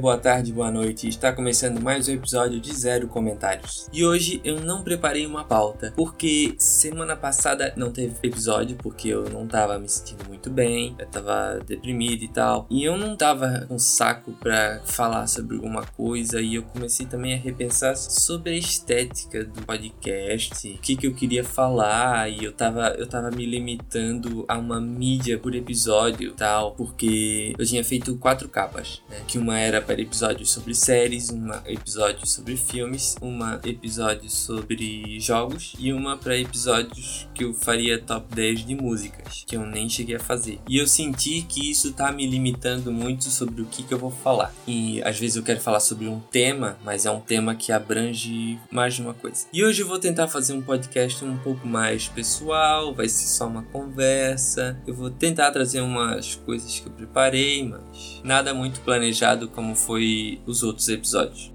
Boa 0.00 0.18
tarde, 0.18 0.52
boa 0.52 0.70
noite. 0.70 1.08
Está 1.08 1.32
começando 1.32 1.80
mais 1.80 2.06
um 2.08 2.12
episódio 2.12 2.60
de 2.60 2.74
Zero 2.74 3.08
Comentários. 3.08 3.88
E 3.92 4.04
hoje 4.04 4.40
eu 4.44 4.60
não 4.60 4.82
preparei 4.82 5.24
uma 5.24 5.44
pauta, 5.44 5.92
porque 5.96 6.54
semana 6.58 7.16
passada 7.16 7.72
não 7.76 7.90
teve 7.90 8.14
episódio, 8.22 8.76
porque 8.76 9.08
eu 9.08 9.30
não 9.30 9.46
tava 9.46 9.78
me 9.78 9.88
sentindo 9.88 10.26
muito 10.28 10.50
bem, 10.50 10.94
eu 10.98 11.06
tava 11.06 11.60
deprimido 11.66 12.22
e 12.22 12.28
tal. 12.28 12.66
E 12.68 12.84
eu 12.84 12.96
não 12.98 13.16
tava 13.16 13.64
com 13.68 13.78
saco 13.78 14.32
pra 14.32 14.80
falar 14.84 15.26
sobre 15.28 15.56
alguma 15.56 15.82
coisa, 15.82 16.40
e 16.40 16.56
eu 16.56 16.62
comecei 16.64 17.06
também 17.06 17.34
a 17.34 17.38
repensar 17.38 17.96
sobre 17.96 18.50
a 18.50 18.56
estética 18.56 19.44
do 19.44 19.62
podcast, 19.62 20.68
o 20.68 20.78
que, 20.78 20.96
que 20.96 21.06
eu 21.06 21.14
queria 21.14 21.44
falar, 21.44 22.28
e 22.28 22.44
eu 22.44 22.52
tava, 22.52 22.88
eu 22.98 23.06
tava 23.06 23.30
me 23.30 23.46
limitando 23.46 24.44
a 24.46 24.58
uma 24.58 24.80
mídia 24.80 25.38
por 25.38 25.54
episódio 25.54 26.32
tal, 26.32 26.72
porque 26.72 27.54
eu 27.58 27.64
tinha 27.64 27.84
feito 27.84 28.16
quatro 28.16 28.48
capas, 28.48 29.02
né? 29.08 29.22
Que 29.26 29.38
uma 29.38 29.58
era 29.58 29.85
para 29.86 30.00
episódios 30.00 30.50
sobre 30.50 30.74
séries, 30.74 31.30
uma 31.30 31.62
episódio 31.66 32.26
sobre 32.26 32.56
filmes, 32.56 33.16
uma 33.20 33.60
episódio 33.64 34.28
sobre 34.28 35.18
jogos 35.20 35.74
e 35.78 35.92
uma 35.92 36.16
para 36.16 36.36
episódios 36.36 37.28
que 37.34 37.44
eu 37.44 37.54
faria 37.54 37.98
top 37.98 38.34
10 38.34 38.66
de 38.66 38.74
músicas, 38.74 39.44
que 39.46 39.56
eu 39.56 39.64
nem 39.64 39.88
cheguei 39.88 40.16
a 40.16 40.20
fazer. 40.20 40.58
E 40.68 40.78
eu 40.78 40.86
senti 40.86 41.42
que 41.42 41.70
isso 41.70 41.92
tá 41.92 42.10
me 42.10 42.26
limitando 42.26 42.90
muito 42.90 43.24
sobre 43.24 43.62
o 43.62 43.66
que, 43.66 43.82
que 43.82 43.94
eu 43.94 43.98
vou 43.98 44.10
falar. 44.10 44.52
E 44.66 45.02
às 45.02 45.18
vezes 45.18 45.36
eu 45.36 45.42
quero 45.42 45.60
falar 45.60 45.80
sobre 45.80 46.08
um 46.08 46.18
tema, 46.18 46.76
mas 46.84 47.06
é 47.06 47.10
um 47.10 47.20
tema 47.20 47.54
que 47.54 47.70
abrange 47.72 48.58
mais 48.70 48.94
de 48.94 49.02
uma 49.02 49.14
coisa. 49.14 49.46
E 49.52 49.64
hoje 49.64 49.82
eu 49.82 49.88
vou 49.88 49.98
tentar 49.98 50.28
fazer 50.28 50.52
um 50.52 50.62
podcast 50.62 51.24
um 51.24 51.38
pouco 51.38 51.66
mais 51.66 52.08
pessoal, 52.08 52.94
vai 52.94 53.08
ser 53.08 53.26
só 53.26 53.46
uma 53.46 53.62
conversa. 53.62 54.80
Eu 54.86 54.94
vou 54.94 55.10
tentar 55.10 55.50
trazer 55.52 55.80
umas 55.80 56.34
coisas 56.34 56.80
que 56.80 56.86
eu 56.86 56.92
preparei, 56.92 57.68
mas 57.68 58.20
nada 58.24 58.52
muito 58.52 58.80
planejado 58.80 58.96
planejado 58.96 59.48
como 59.48 59.75
foi 59.76 60.40
os 60.46 60.62
outros 60.62 60.88
episódios. 60.88 61.54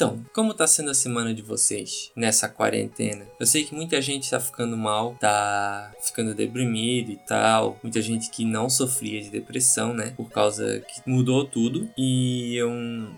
Então, 0.00 0.24
como 0.32 0.54
tá 0.54 0.66
sendo 0.66 0.90
a 0.90 0.94
semana 0.94 1.34
de 1.34 1.42
vocês 1.42 2.10
nessa 2.16 2.48
quarentena? 2.48 3.26
Eu 3.38 3.44
sei 3.44 3.64
que 3.64 3.74
muita 3.74 4.00
gente 4.00 4.30
tá 4.30 4.40
ficando 4.40 4.74
mal, 4.74 5.14
tá 5.20 5.92
ficando 6.00 6.34
deprimido 6.34 7.12
e 7.12 7.16
tal. 7.16 7.78
Muita 7.82 8.00
gente 8.00 8.30
que 8.30 8.42
não 8.42 8.70
sofria 8.70 9.20
de 9.20 9.28
depressão, 9.28 9.92
né? 9.92 10.14
Por 10.16 10.30
causa 10.30 10.80
que 10.80 11.02
mudou 11.04 11.44
tudo. 11.44 11.86
E 11.98 12.56
eu, 12.56 12.70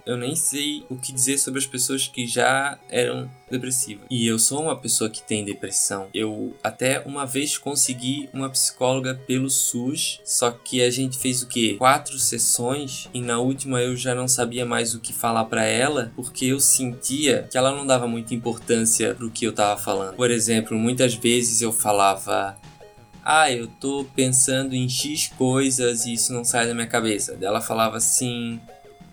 eu 0.05 0.17
nem 0.17 0.34
sei 0.34 0.84
o 0.91 0.96
que 0.96 1.12
dizer 1.12 1.39
sobre 1.39 1.61
as 1.61 1.67
pessoas 1.67 2.08
que 2.08 2.27
já 2.27 2.77
eram 2.91 3.30
depressivas. 3.53 4.06
E 4.11 4.27
eu 4.27 4.39
sou 4.39 4.62
uma 4.62 4.77
pessoa 4.77 5.08
que 5.08 5.22
tem 5.22 5.45
depressão. 5.45 6.08
Eu 6.12 6.56
até 6.62 7.00
uma 7.00 7.25
vez 7.25 7.56
consegui 7.56 8.28
uma 8.33 8.50
psicóloga 8.50 9.14
pelo 9.27 9.48
SUS, 9.48 10.20
só 10.25 10.50
que 10.50 10.83
a 10.83 10.91
gente 10.91 11.19
fez 11.19 11.42
o 11.42 11.47
quê? 11.47 11.77
Quatro 11.78 12.19
sessões 12.19 13.08
e 13.14 13.20
na 13.20 13.39
última 13.39 13.80
eu 13.80 13.95
já 13.97 14.14
não 14.14 14.27
sabia 14.27 14.67
mais 14.67 14.95
o 14.95 15.00
que 15.00 15.12
falar 15.12 15.45
para 15.45 15.64
ela, 15.64 16.12
porque 16.17 16.47
eu 16.47 16.58
sentia 16.58 17.47
que 17.50 17.56
ela 17.56 17.75
não 17.75 17.86
dava 17.86 18.06
muita 18.06 18.34
importância 18.34 19.14
pro 19.14 19.30
que 19.30 19.45
eu 19.45 19.53
tava 19.53 19.80
falando. 19.80 20.17
Por 20.17 20.30
exemplo, 20.30 20.77
muitas 20.78 21.14
vezes 21.14 21.61
eu 21.61 21.73
falava 21.73 22.56
ah, 23.25 23.50
eu 23.50 23.69
tô 23.69 24.05
pensando 24.17 24.75
em 24.75 24.89
X 24.89 25.28
coisas 25.39 26.06
e 26.06 26.14
isso 26.14 26.33
não 26.33 26.45
sai 26.45 26.67
da 26.67 26.75
minha 26.75 26.86
cabeça. 26.86 27.39
Ela 27.41 27.61
falava 27.61 27.96
assim: 27.96 28.61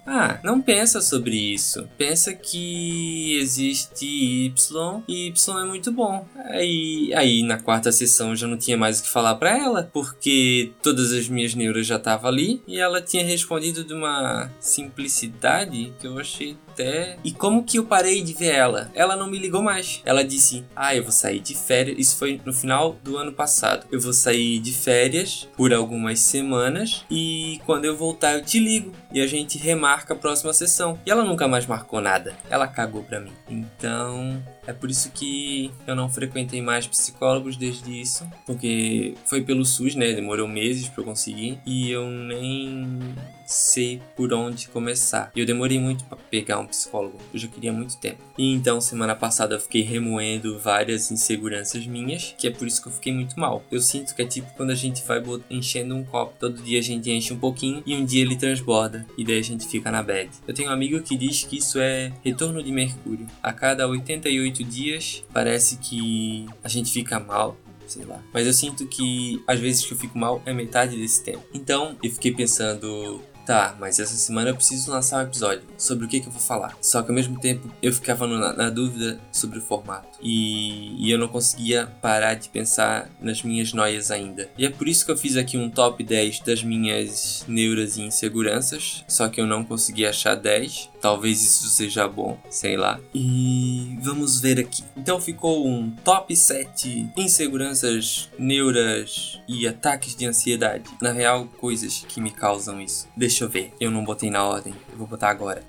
ah, 0.10 0.40
não 0.44 0.60
pensa 0.60 1.02
sobre 1.02 1.36
isso. 1.36 1.88
Pensa 1.98 2.34
que 2.34 3.38
existe 3.38 4.06
Y 4.06 5.04
e 5.08 5.28
Y 5.28 5.60
é 5.62 5.66
muito 5.66 5.92
bom. 5.92 6.28
Aí, 6.46 7.14
aí 7.14 7.44
na 7.44 7.60
quarta 7.60 7.92
sessão 7.92 8.32
eu 8.32 8.36
já 8.36 8.48
não 8.48 8.58
tinha 8.58 8.76
mais 8.76 9.00
o 9.00 9.04
que 9.04 9.10
falar 9.10 9.36
para 9.36 9.56
ela, 9.56 9.90
porque 9.94 10.72
todas 10.82 11.14
as 11.14 11.30
minhas 11.30 11.54
neuras 11.54 11.86
já 11.86 11.98
estavam 11.98 12.30
ali 12.30 12.62
e 12.68 12.80
ela 12.80 13.02
tinha 13.02 13.24
respondido 13.24 13.84
de 13.84 13.94
uma 13.94 14.50
simplicidade 14.60 15.94
que 16.00 16.08
eu 16.08 16.18
achei 16.18 16.58
até. 16.80 17.18
E 17.24 17.32
como 17.32 17.64
que 17.64 17.78
eu 17.78 17.86
parei 17.86 18.22
de 18.22 18.34
ver 18.34 18.54
ela? 18.54 18.90
Ela 18.96 19.16
não 19.16 19.30
me 19.30 19.38
ligou 19.38 19.62
mais. 19.62 20.02
Ela 20.06 20.24
disse: 20.24 20.64
Ah, 20.76 20.96
eu 20.96 21.04
vou 21.04 21.12
sair 21.12 21.40
de 21.40 21.56
férias. 21.56 21.98
Isso 22.00 22.18
foi 22.18 22.40
no 22.46 22.54
final 22.54 22.98
do 23.04 23.18
ano 23.18 23.34
passado. 23.34 23.86
Eu 23.92 24.00
vou 24.00 24.14
sair 24.14 24.60
de 24.60 24.72
férias 24.74 25.48
por 25.58 25.74
algumas 25.74 26.20
semanas 26.22 27.06
e 27.12 27.60
quando 27.66 27.86
eu 27.86 27.96
voltar 27.96 28.34
eu 28.34 28.44
te 28.44 28.60
ligo 28.60 28.94
e 29.12 29.22
a 29.22 29.28
gente 29.28 29.58
remarca 29.58 30.14
a 30.14 30.18
próxima 30.18 30.54
sessão. 30.54 31.00
E 31.06 31.12
ela 31.12 31.26
nunca 31.26 31.48
mais 31.48 31.66
marcou 31.66 32.00
nada. 32.00 32.36
Ela 32.50 32.68
cagou 32.68 33.04
pra 33.04 33.20
mim. 33.20 33.34
Então. 33.50 34.42
É 34.68 34.74
por 34.74 34.92
isso 34.92 35.10
que 35.10 35.72
eu 35.88 35.96
não 35.96 36.08
frequentei 36.08 36.62
mais 36.62 36.86
psicólogos 36.86 37.58
desde 37.58 38.00
isso, 38.00 38.30
porque 38.46 39.16
foi 39.26 39.42
pelo 39.42 39.66
SUS, 39.66 39.96
né? 39.96 40.14
Demorou 40.14 40.48
meses 40.48 40.88
para 40.88 41.02
eu 41.02 41.06
conseguir 41.06 41.60
e 41.66 41.90
eu 41.90 42.08
nem 42.08 43.00
sei 43.50 44.00
por 44.16 44.32
onde 44.32 44.68
começar. 44.68 45.32
E 45.36 45.40
eu 45.40 45.46
demorei 45.46 45.80
muito 45.80 46.04
para 46.06 46.18
pegar 46.18 46.60
um 46.60 46.68
psicólogo, 46.68 47.18
eu 47.34 47.40
já 47.40 47.48
queria 47.48 47.74
muito 47.74 47.98
tempo. 47.98 48.24
E 48.38 48.54
então, 48.54 48.80
semana 48.80 49.16
passada 49.16 49.56
eu 49.56 49.60
fiquei 49.60 49.82
remoendo 49.82 50.60
várias 50.60 51.12
inseguranças 51.12 51.86
minhas, 51.88 52.36
que 52.38 52.48
é 52.48 52.52
por 52.52 52.68
isso 52.68 52.82
que 52.82 52.88
eu 52.88 52.94
fiquei 52.94 53.12
muito 53.12 53.40
mal. 53.40 53.64
Eu 53.72 53.82
sinto 53.82 54.14
que 54.16 54.22
é 54.22 54.26
tipo 54.26 54.54
quando 54.56 54.70
a 54.70 54.76
gente 54.76 55.04
vai 55.04 55.22
enchendo 55.50 55.96
um 55.96 56.04
copo, 56.04 56.36
todo 56.40 56.62
dia 56.62 56.80
a 56.80 56.84
gente 56.84 57.10
enche 57.10 57.34
um 57.34 57.40
pouquinho 57.40 57.82
e 57.86 57.96
um 57.96 58.06
dia 58.06 58.22
ele 58.22 58.36
transborda, 58.36 59.06
e 59.18 59.26
daí 59.26 59.40
a 59.40 59.44
gente 59.44 59.68
fica 59.68 59.90
na 59.90 60.04
bad. 60.04 60.30
Eu 60.48 60.54
tenho 60.54 60.70
um 60.70 60.74
amigo 60.74 61.02
que 61.02 61.18
diz 61.18 61.44
que 61.44 61.58
isso 61.58 61.80
é 61.80 62.14
retorno 62.24 62.62
de 62.62 62.72
Mercúrio. 62.72 63.28
A 63.42 63.52
cada 63.52 63.88
88 63.88 64.64
dias 64.64 65.24
parece 65.34 65.78
que 65.78 66.46
a 66.64 66.70
gente 66.70 66.92
fica 66.92 67.20
mal, 67.20 67.58
sei 67.88 68.06
lá. 68.06 68.22
Mas 68.34 68.46
eu 68.46 68.54
sinto 68.54 68.88
que 68.88 69.42
às 69.48 69.60
vezes 69.60 69.86
que 69.86 69.94
eu 69.94 69.98
fico 69.98 70.18
mal 70.18 70.42
é 70.46 70.54
metade 70.54 70.96
desse 70.96 71.24
tempo. 71.24 71.44
Então 71.54 71.98
eu 72.04 72.12
fiquei 72.12 72.32
pensando, 72.32 73.22
Tá, 73.50 73.76
mas 73.80 74.00
essa 74.00 74.16
semana 74.16 74.52
eu 74.52 74.56
preciso 74.56 74.92
lançar 74.92 75.26
um 75.26 75.28
episódio. 75.28 75.64
Sobre 75.76 76.06
o 76.06 76.08
que, 76.08 76.20
que 76.20 76.28
eu 76.28 76.32
vou 76.32 76.40
falar. 76.40 76.78
Só 76.80 77.02
que 77.02 77.10
ao 77.10 77.16
mesmo 77.16 77.40
tempo 77.40 77.68
eu 77.82 77.92
ficava 77.92 78.28
na, 78.28 78.54
na 78.54 78.70
dúvida 78.70 79.20
sobre 79.32 79.58
o 79.58 79.62
formato. 79.64 80.20
E, 80.22 81.04
e, 81.04 81.10
eu 81.10 81.18
não 81.18 81.28
conseguia 81.28 81.88
parar 82.00 82.36
de 82.36 82.48
pensar 82.48 83.10
nas 83.20 83.42
minhas 83.42 83.74
noias 83.74 84.12
ainda. 84.12 84.48
E 84.56 84.68
é 84.68 84.70
por 84.70 84.88
isso 84.88 85.04
que 85.04 85.12
eu 85.12 85.18
fiz 85.18 85.36
aqui 85.36 85.58
um 85.58 85.68
top 85.68 86.04
10 86.04 86.42
das 86.42 86.64
minhas 86.64 87.44
neuras 87.48 87.98
e 87.98 88.04
inseguranças. 88.04 89.04
Só 89.08 89.28
que 89.28 89.42
eu 89.42 89.48
não 89.48 89.64
consegui 89.66 90.06
achar 90.06 90.36
10. 90.36 90.92
Talvez 91.02 91.42
isso 91.42 91.70
seja 91.70 92.08
bom, 92.08 92.38
sei 92.52 92.78
lá. 92.78 93.00
E 93.16 93.98
vamos 94.00 94.40
ver 94.40 94.60
aqui. 94.60 94.84
Então 94.96 95.20
ficou 95.20 95.68
um 95.68 95.90
top 96.04 96.36
7 96.36 97.10
inseguranças, 97.18 98.30
neuras 98.38 99.40
e 99.48 99.68
ataques 99.68 100.16
de 100.16 100.28
ansiedade. 100.28 100.84
Na 101.02 101.12
real, 101.12 101.48
coisas 101.58 102.06
que 102.08 102.22
me 102.22 102.30
causam 102.30 102.80
isso. 102.80 103.08
Deixa 103.18 103.39
Deixa 103.40 103.46
eu 103.46 103.64
ver. 103.64 103.74
Eu 103.80 103.90
não 103.90 104.04
botei 104.04 104.30
na 104.30 104.44
ordem. 104.44 104.76
Eu 104.92 104.98
vou 104.98 105.08
botar 105.08 105.30
agora. 105.30 105.64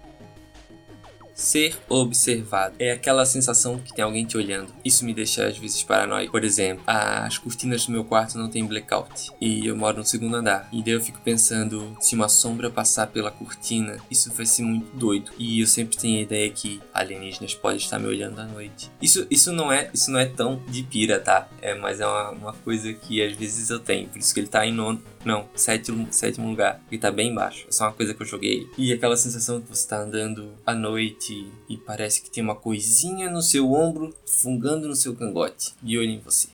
Ser 1.34 1.76
observado 1.88 2.74
é 2.78 2.92
aquela 2.92 3.24
sensação 3.24 3.78
que 3.78 3.94
tem 3.94 4.04
alguém 4.04 4.24
te 4.24 4.36
olhando. 4.36 4.72
Isso 4.84 5.04
me 5.04 5.14
deixa 5.14 5.46
às 5.46 5.56
vezes 5.56 5.82
paranoico. 5.82 6.32
Por 6.32 6.44
exemplo, 6.44 6.82
as 6.86 7.38
cortinas 7.38 7.86
do 7.86 7.92
meu 7.92 8.04
quarto 8.04 8.38
não 8.38 8.48
tem 8.48 8.64
blackout 8.64 9.30
e 9.40 9.66
eu 9.66 9.76
moro 9.76 9.98
no 9.98 10.04
segundo 10.04 10.36
andar. 10.36 10.68
E 10.72 10.82
daí 10.82 10.94
eu 10.94 11.00
fico 11.00 11.20
pensando 11.20 11.96
se 12.00 12.14
uma 12.14 12.28
sombra 12.28 12.70
passar 12.70 13.06
pela 13.08 13.30
cortina, 13.30 13.98
isso 14.10 14.32
vai 14.32 14.46
ser 14.46 14.62
muito 14.62 14.96
doido. 14.96 15.30
E 15.38 15.60
eu 15.60 15.66
sempre 15.66 15.96
tenho 15.96 16.18
a 16.18 16.22
ideia 16.22 16.50
que 16.50 16.80
alienígenas 16.92 17.54
podem 17.54 17.78
estar 17.78 17.98
me 17.98 18.06
olhando 18.06 18.40
à 18.40 18.44
noite. 18.44 18.90
Isso, 19.00 19.26
isso 19.30 19.52
não 19.52 19.72
é 19.72 19.90
isso 19.92 20.10
não 20.10 20.18
é 20.18 20.26
tão 20.26 20.62
de 20.68 20.82
pira, 20.82 21.18
tá? 21.18 21.48
É, 21.62 21.74
mas 21.74 22.00
é 22.00 22.06
uma, 22.06 22.30
uma 22.30 22.52
coisa 22.52 22.92
que 22.92 23.22
às 23.22 23.34
vezes 23.34 23.70
eu 23.70 23.78
tenho. 23.78 24.08
Por 24.08 24.18
isso 24.18 24.32
que 24.34 24.40
ele 24.40 24.48
tá 24.48 24.66
em 24.66 24.72
nono, 24.72 25.02
não, 25.24 25.48
sétimo, 25.54 26.08
sétimo 26.10 26.48
lugar. 26.48 26.80
Ele 26.90 27.00
tá 27.00 27.10
bem 27.10 27.30
embaixo. 27.30 27.66
É 27.68 27.72
só 27.72 27.84
uma 27.84 27.92
coisa 27.92 28.14
que 28.14 28.22
eu 28.22 28.26
joguei. 28.26 28.66
E 28.78 28.92
aquela 28.92 29.16
sensação 29.16 29.60
que 29.60 29.68
você 29.68 29.86
tá 29.86 29.98
andando 29.98 30.52
à 30.64 30.74
noite 30.74 31.19
e 31.68 31.76
parece 31.76 32.22
que 32.22 32.30
tem 32.30 32.42
uma 32.42 32.56
coisinha 32.56 33.28
no 33.28 33.42
seu 33.42 33.72
ombro 33.72 34.14
fungando 34.26 34.88
no 34.88 34.96
seu 34.96 35.14
cangote. 35.14 35.74
De 35.82 35.98
olho 35.98 36.10
em 36.10 36.20
você. 36.20 36.48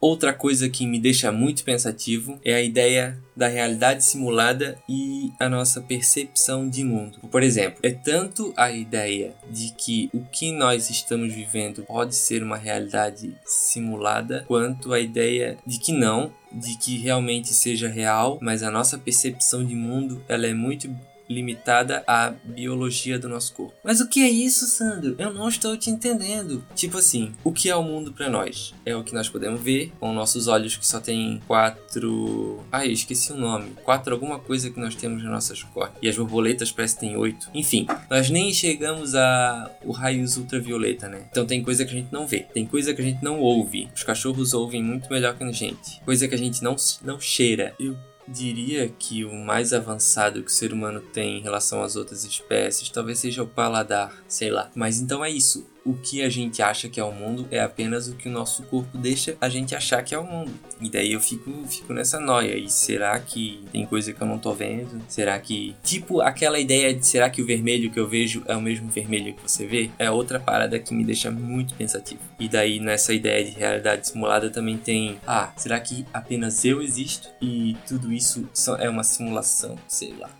Outra 0.00 0.32
coisa 0.32 0.66
que 0.70 0.86
me 0.86 0.98
deixa 0.98 1.30
muito 1.30 1.62
pensativo 1.62 2.40
é 2.42 2.54
a 2.54 2.62
ideia 2.62 3.22
da 3.36 3.48
realidade 3.48 4.02
simulada 4.02 4.78
e 4.88 5.30
a 5.38 5.46
nossa 5.46 5.78
percepção 5.82 6.66
de 6.66 6.82
mundo. 6.82 7.18
Por 7.30 7.42
exemplo, 7.42 7.80
é 7.82 7.90
tanto 7.90 8.50
a 8.56 8.70
ideia 8.70 9.34
de 9.50 9.74
que 9.74 10.08
o 10.14 10.24
que 10.24 10.52
nós 10.52 10.88
estamos 10.88 11.34
vivendo 11.34 11.82
pode 11.82 12.16
ser 12.16 12.42
uma 12.42 12.56
realidade 12.56 13.36
simulada, 13.44 14.44
quanto 14.48 14.94
a 14.94 14.98
ideia 14.98 15.58
de 15.66 15.78
que 15.78 15.92
não, 15.92 16.32
de 16.50 16.78
que 16.78 16.96
realmente 16.96 17.52
seja 17.52 17.86
real, 17.86 18.38
mas 18.40 18.62
a 18.62 18.70
nossa 18.70 18.96
percepção 18.96 19.62
de 19.62 19.74
mundo 19.74 20.24
ela 20.26 20.46
é 20.46 20.54
muito 20.54 20.88
limitada 21.30 22.02
à 22.06 22.30
biologia 22.44 23.18
do 23.18 23.28
nosso 23.28 23.54
corpo. 23.54 23.74
Mas 23.84 24.00
o 24.00 24.08
que 24.08 24.20
é 24.20 24.28
isso, 24.28 24.66
Sandro? 24.66 25.14
Eu 25.18 25.32
não 25.32 25.48
estou 25.48 25.76
te 25.76 25.88
entendendo. 25.88 26.64
Tipo 26.74 26.98
assim, 26.98 27.32
o 27.44 27.52
que 27.52 27.70
é 27.70 27.76
o 27.76 27.82
mundo 27.82 28.12
para 28.12 28.28
nós? 28.28 28.74
É 28.84 28.94
o 28.96 29.04
que 29.04 29.14
nós 29.14 29.28
podemos 29.28 29.60
ver 29.60 29.92
com 30.00 30.12
nossos 30.12 30.48
olhos 30.48 30.76
que 30.76 30.86
só 30.86 31.00
tem 31.00 31.40
quatro. 31.46 32.60
Ai, 32.72 32.88
esqueci 32.88 33.32
o 33.32 33.36
nome. 33.36 33.70
Quatro 33.84 34.12
alguma 34.12 34.38
coisa 34.38 34.70
que 34.70 34.80
nós 34.80 34.94
temos 34.94 35.22
nas 35.22 35.32
nossas 35.32 35.62
cores. 35.62 35.94
E 36.02 36.08
as 36.08 36.16
borboletas 36.16 36.72
parecem 36.72 36.98
que 36.98 37.06
tem 37.06 37.16
oito. 37.16 37.48
Enfim, 37.54 37.86
nós 38.10 38.28
nem 38.28 38.52
chegamos 38.52 39.14
a 39.14 39.70
o 39.84 39.92
raios 39.92 40.36
ultravioleta, 40.36 41.08
né? 41.08 41.26
Então 41.30 41.46
tem 41.46 41.62
coisa 41.62 41.84
que 41.84 41.90
a 41.92 41.94
gente 41.94 42.12
não 42.12 42.26
vê, 42.26 42.40
tem 42.40 42.66
coisa 42.66 42.92
que 42.92 43.00
a 43.00 43.04
gente 43.04 43.22
não 43.22 43.38
ouve. 43.38 43.88
Os 43.94 44.02
cachorros 44.02 44.52
ouvem 44.52 44.82
muito 44.82 45.10
melhor 45.10 45.36
que 45.36 45.44
a 45.44 45.52
gente. 45.52 46.00
Coisa 46.04 46.26
que 46.26 46.34
a 46.34 46.38
gente 46.38 46.62
não 46.62 46.76
não 47.02 47.20
cheira. 47.20 47.74
Eu 47.78 47.96
diria 48.26 48.88
que 48.88 49.24
o 49.24 49.34
mais 49.34 49.72
avançado 49.72 50.42
que 50.42 50.50
o 50.50 50.54
ser 50.54 50.72
humano 50.72 51.00
tem 51.00 51.38
em 51.38 51.42
relação 51.42 51.82
às 51.82 51.96
outras 51.96 52.24
espécies 52.24 52.88
talvez 52.90 53.18
seja 53.18 53.42
o 53.42 53.46
paladar, 53.46 54.22
sei 54.28 54.50
lá. 54.50 54.70
Mas 54.74 55.00
então 55.00 55.24
é 55.24 55.30
isso 55.30 55.66
o 55.84 55.94
que 55.94 56.22
a 56.22 56.28
gente 56.28 56.62
acha 56.62 56.88
que 56.88 57.00
é 57.00 57.04
o 57.04 57.12
mundo 57.12 57.46
é 57.50 57.60
apenas 57.60 58.08
o 58.08 58.14
que 58.14 58.28
o 58.28 58.32
nosso 58.32 58.62
corpo 58.64 58.96
deixa 58.96 59.36
a 59.40 59.48
gente 59.48 59.74
achar 59.74 60.02
que 60.02 60.14
é 60.14 60.18
o 60.18 60.24
mundo. 60.24 60.52
E 60.80 60.88
daí 60.88 61.12
eu 61.12 61.20
fico, 61.20 61.50
fico 61.66 61.92
nessa 61.92 62.18
noia. 62.20 62.56
E 62.56 62.68
será 62.68 63.18
que 63.18 63.64
tem 63.72 63.86
coisa 63.86 64.12
que 64.12 64.20
eu 64.20 64.26
não 64.26 64.38
tô 64.38 64.52
vendo? 64.52 65.00
Será 65.08 65.38
que. 65.38 65.74
Tipo 65.82 66.20
aquela 66.20 66.58
ideia 66.58 66.94
de 66.94 67.06
será 67.06 67.30
que 67.30 67.42
o 67.42 67.46
vermelho 67.46 67.90
que 67.90 67.98
eu 67.98 68.08
vejo 68.08 68.42
é 68.46 68.56
o 68.56 68.60
mesmo 68.60 68.88
vermelho 68.88 69.34
que 69.34 69.42
você 69.42 69.66
vê? 69.66 69.90
É 69.98 70.10
outra 70.10 70.38
parada 70.38 70.78
que 70.78 70.94
me 70.94 71.04
deixa 71.04 71.30
muito 71.30 71.74
pensativo. 71.74 72.20
E 72.38 72.48
daí 72.48 72.80
nessa 72.80 73.12
ideia 73.12 73.44
de 73.44 73.50
realidade 73.52 74.08
simulada 74.08 74.50
também 74.50 74.76
tem. 74.76 75.18
Ah, 75.26 75.52
será 75.56 75.78
que 75.80 76.06
apenas 76.12 76.64
eu 76.64 76.82
existo? 76.82 77.28
E 77.40 77.76
tudo 77.86 78.12
isso 78.12 78.48
é 78.78 78.88
uma 78.88 79.04
simulação? 79.04 79.76
Sei 79.88 80.14
lá. 80.18 80.30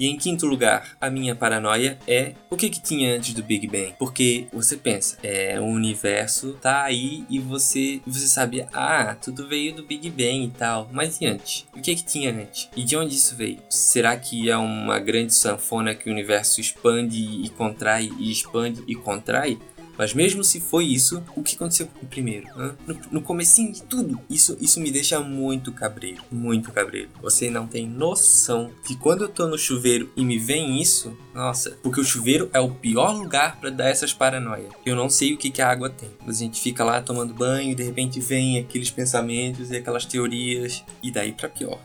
E 0.00 0.06
em 0.06 0.16
quinto 0.16 0.46
lugar, 0.46 0.96
a 0.98 1.10
minha 1.10 1.34
paranoia 1.34 1.98
é 2.08 2.32
o 2.48 2.56
que, 2.56 2.70
que 2.70 2.80
tinha 2.80 3.14
antes 3.14 3.34
do 3.34 3.42
Big 3.42 3.66
Bang. 3.66 3.92
Porque 3.98 4.46
você 4.50 4.74
pensa, 4.74 5.18
é, 5.22 5.60
o 5.60 5.64
universo 5.64 6.54
tá 6.54 6.84
aí 6.84 7.26
e 7.28 7.38
você, 7.38 8.00
você 8.06 8.26
sabe, 8.26 8.66
ah, 8.72 9.14
tudo 9.22 9.46
veio 9.46 9.74
do 9.74 9.84
Big 9.84 10.08
Bang 10.08 10.44
e 10.44 10.50
tal. 10.56 10.88
Mas 10.90 11.20
e 11.20 11.26
antes? 11.26 11.66
O 11.76 11.82
que, 11.82 11.94
que 11.94 12.02
tinha 12.02 12.32
antes? 12.32 12.70
E 12.74 12.82
de 12.82 12.96
onde 12.96 13.14
isso 13.14 13.36
veio? 13.36 13.58
Será 13.68 14.16
que 14.16 14.48
é 14.48 14.56
uma 14.56 14.98
grande 14.98 15.34
sanfona 15.34 15.94
que 15.94 16.08
o 16.08 16.12
universo 16.12 16.62
expande 16.62 17.18
e 17.44 17.50
contrai 17.50 18.10
e 18.18 18.32
expande 18.32 18.82
e 18.88 18.94
contrai? 18.94 19.58
Mas 19.96 20.14
mesmo 20.14 20.42
se 20.42 20.60
foi 20.60 20.86
isso, 20.86 21.22
o 21.36 21.42
que 21.42 21.56
aconteceu 21.56 21.88
primeiro? 22.08 22.46
No, 22.86 22.98
no 23.12 23.22
comecinho 23.22 23.72
de 23.72 23.82
tudo, 23.82 24.20
isso, 24.28 24.56
isso 24.60 24.80
me 24.80 24.90
deixa 24.90 25.20
muito 25.20 25.72
cabreiro, 25.72 26.22
muito 26.30 26.72
cabreiro. 26.72 27.10
Você 27.22 27.50
não 27.50 27.66
tem 27.66 27.88
noção 27.88 28.70
que 28.84 28.96
quando 28.96 29.22
eu 29.22 29.28
tô 29.28 29.46
no 29.46 29.58
chuveiro 29.58 30.10
e 30.16 30.24
me 30.24 30.38
vem 30.38 30.80
isso, 30.80 31.16
nossa, 31.34 31.78
porque 31.82 32.00
o 32.00 32.04
chuveiro 32.04 32.50
é 32.52 32.60
o 32.60 32.70
pior 32.70 33.12
lugar 33.12 33.60
para 33.60 33.70
dar 33.70 33.88
essas 33.88 34.12
paranoias. 34.12 34.72
Eu 34.84 34.96
não 34.96 35.08
sei 35.08 35.34
o 35.34 35.38
que, 35.38 35.50
que 35.50 35.62
a 35.62 35.70
água 35.70 35.90
tem, 35.90 36.10
mas 36.26 36.36
a 36.36 36.40
gente 36.40 36.60
fica 36.60 36.84
lá 36.84 37.00
tomando 37.00 37.34
banho 37.34 37.72
e 37.72 37.74
de 37.74 37.82
repente 37.82 38.20
vem 38.20 38.58
aqueles 38.58 38.90
pensamentos 38.90 39.70
e 39.70 39.76
aquelas 39.76 40.04
teorias 40.04 40.84
e 41.02 41.10
daí 41.10 41.32
para 41.32 41.48
pior. 41.48 41.80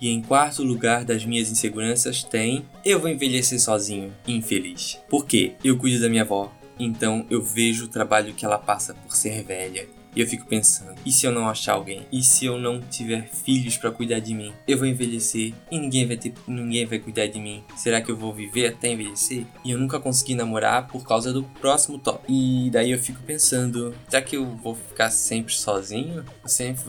E 0.00 0.10
em 0.10 0.22
quarto 0.22 0.62
lugar 0.62 1.04
das 1.04 1.24
minhas 1.24 1.50
inseguranças 1.50 2.22
tem 2.22 2.64
eu 2.84 3.00
vou 3.00 3.08
envelhecer 3.08 3.60
sozinho, 3.60 4.12
infeliz. 4.26 4.98
Por 5.08 5.26
quê? 5.26 5.54
Eu 5.64 5.78
cuido 5.78 6.00
da 6.00 6.08
minha 6.08 6.22
avó, 6.22 6.52
então 6.78 7.26
eu 7.30 7.42
vejo 7.42 7.84
o 7.84 7.88
trabalho 7.88 8.34
que 8.34 8.44
ela 8.44 8.58
passa 8.58 8.94
por 8.94 9.14
ser 9.14 9.42
velha. 9.42 9.88
E 10.16 10.20
eu 10.22 10.26
fico 10.26 10.46
pensando, 10.46 10.94
e 11.04 11.12
se 11.12 11.26
eu 11.26 11.30
não 11.30 11.46
achar 11.46 11.74
alguém? 11.74 12.06
E 12.10 12.22
se 12.22 12.46
eu 12.46 12.58
não 12.58 12.80
tiver 12.80 13.28
filhos 13.28 13.76
para 13.76 13.90
cuidar 13.90 14.18
de 14.18 14.32
mim? 14.32 14.50
Eu 14.66 14.78
vou 14.78 14.86
envelhecer 14.86 15.52
e 15.70 15.78
ninguém 15.78 16.06
vai 16.06 16.16
ter, 16.16 16.32
ninguém 16.48 16.86
vai 16.86 16.98
cuidar 16.98 17.26
de 17.26 17.38
mim. 17.38 17.62
Será 17.76 18.00
que 18.00 18.10
eu 18.10 18.16
vou 18.16 18.32
viver 18.32 18.68
até 18.68 18.88
envelhecer? 18.88 19.44
E 19.62 19.72
eu 19.72 19.78
nunca 19.78 20.00
consegui 20.00 20.34
namorar 20.34 20.86
por 20.86 21.06
causa 21.06 21.34
do 21.34 21.42
próximo 21.44 21.98
top. 21.98 22.24
E 22.26 22.70
daí 22.70 22.92
eu 22.92 22.98
fico 22.98 23.22
pensando, 23.24 23.94
será 24.08 24.22
que 24.22 24.38
eu 24.38 24.56
vou 24.56 24.74
ficar 24.74 25.10
sempre 25.10 25.52
sozinho? 25.52 26.24
Eu 26.42 26.48
sempre 26.48 26.82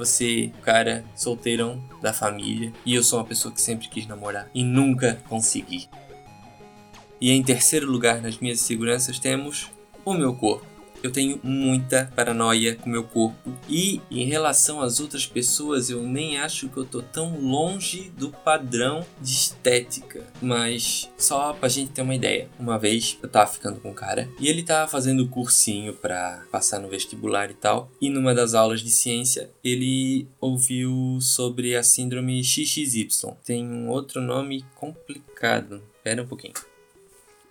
o 0.57 0.62
cara 0.62 1.03
solteirão 1.13 1.83
da 2.01 2.13
família 2.13 2.71
e 2.85 2.95
eu 2.95 3.03
sou 3.03 3.19
uma 3.19 3.25
pessoa 3.25 3.53
que 3.53 3.62
sempre 3.62 3.89
quis 3.89 4.07
namorar 4.07 4.50
e 4.53 4.63
nunca 4.63 5.21
consegui. 5.27 5.89
E 7.19 7.31
em 7.31 7.44
terceiro 7.44 7.91
lugar 7.91 8.21
nas 8.21 8.38
minhas 8.38 8.62
seguranças 8.62 9.19
temos 9.19 9.69
o 10.06 10.13
meu 10.13 10.33
corpo. 10.33 10.76
Eu 11.03 11.11
tenho 11.11 11.39
muita 11.44 12.11
paranoia 12.15 12.75
com 12.75 12.89
meu 12.89 13.03
corpo 13.03 13.53
e 13.69 14.01
em 14.09 14.25
relação 14.25 14.81
às 14.81 14.99
outras 14.99 15.25
pessoas 15.25 15.89
eu 15.89 16.01
nem 16.01 16.38
acho 16.39 16.69
que 16.69 16.77
eu 16.77 16.85
tô 16.85 17.01
tão 17.01 17.39
longe 17.39 18.11
do 18.17 18.29
padrão 18.29 19.05
de 19.21 19.31
estética. 19.31 20.25
Mas 20.41 21.09
só 21.17 21.53
pra 21.53 21.69
gente 21.69 21.91
ter 21.91 22.01
uma 22.01 22.15
ideia, 22.15 22.49
uma 22.59 22.77
vez 22.77 23.17
eu 23.21 23.29
tava 23.29 23.51
ficando 23.51 23.79
com 23.79 23.91
um 23.91 23.94
cara 23.94 24.29
e 24.39 24.47
ele 24.47 24.63
tava 24.63 24.89
fazendo 24.89 25.27
cursinho 25.27 25.94
para 25.94 26.44
passar 26.51 26.79
no 26.79 26.89
vestibular 26.89 27.50
e 27.51 27.55
tal. 27.55 27.91
E 28.01 28.09
numa 28.09 28.33
das 28.33 28.53
aulas 28.53 28.81
de 28.81 28.89
ciência 28.89 29.50
ele 29.63 30.27
ouviu 30.39 31.19
sobre 31.21 31.75
a 31.75 31.83
síndrome 31.83 32.43
XXY. 32.43 33.07
Tem 33.45 33.65
um 33.65 33.89
outro 33.89 34.21
nome 34.21 34.65
complicado. 34.75 35.81
Pera 36.03 36.23
um 36.23 36.27
pouquinho 36.27 36.53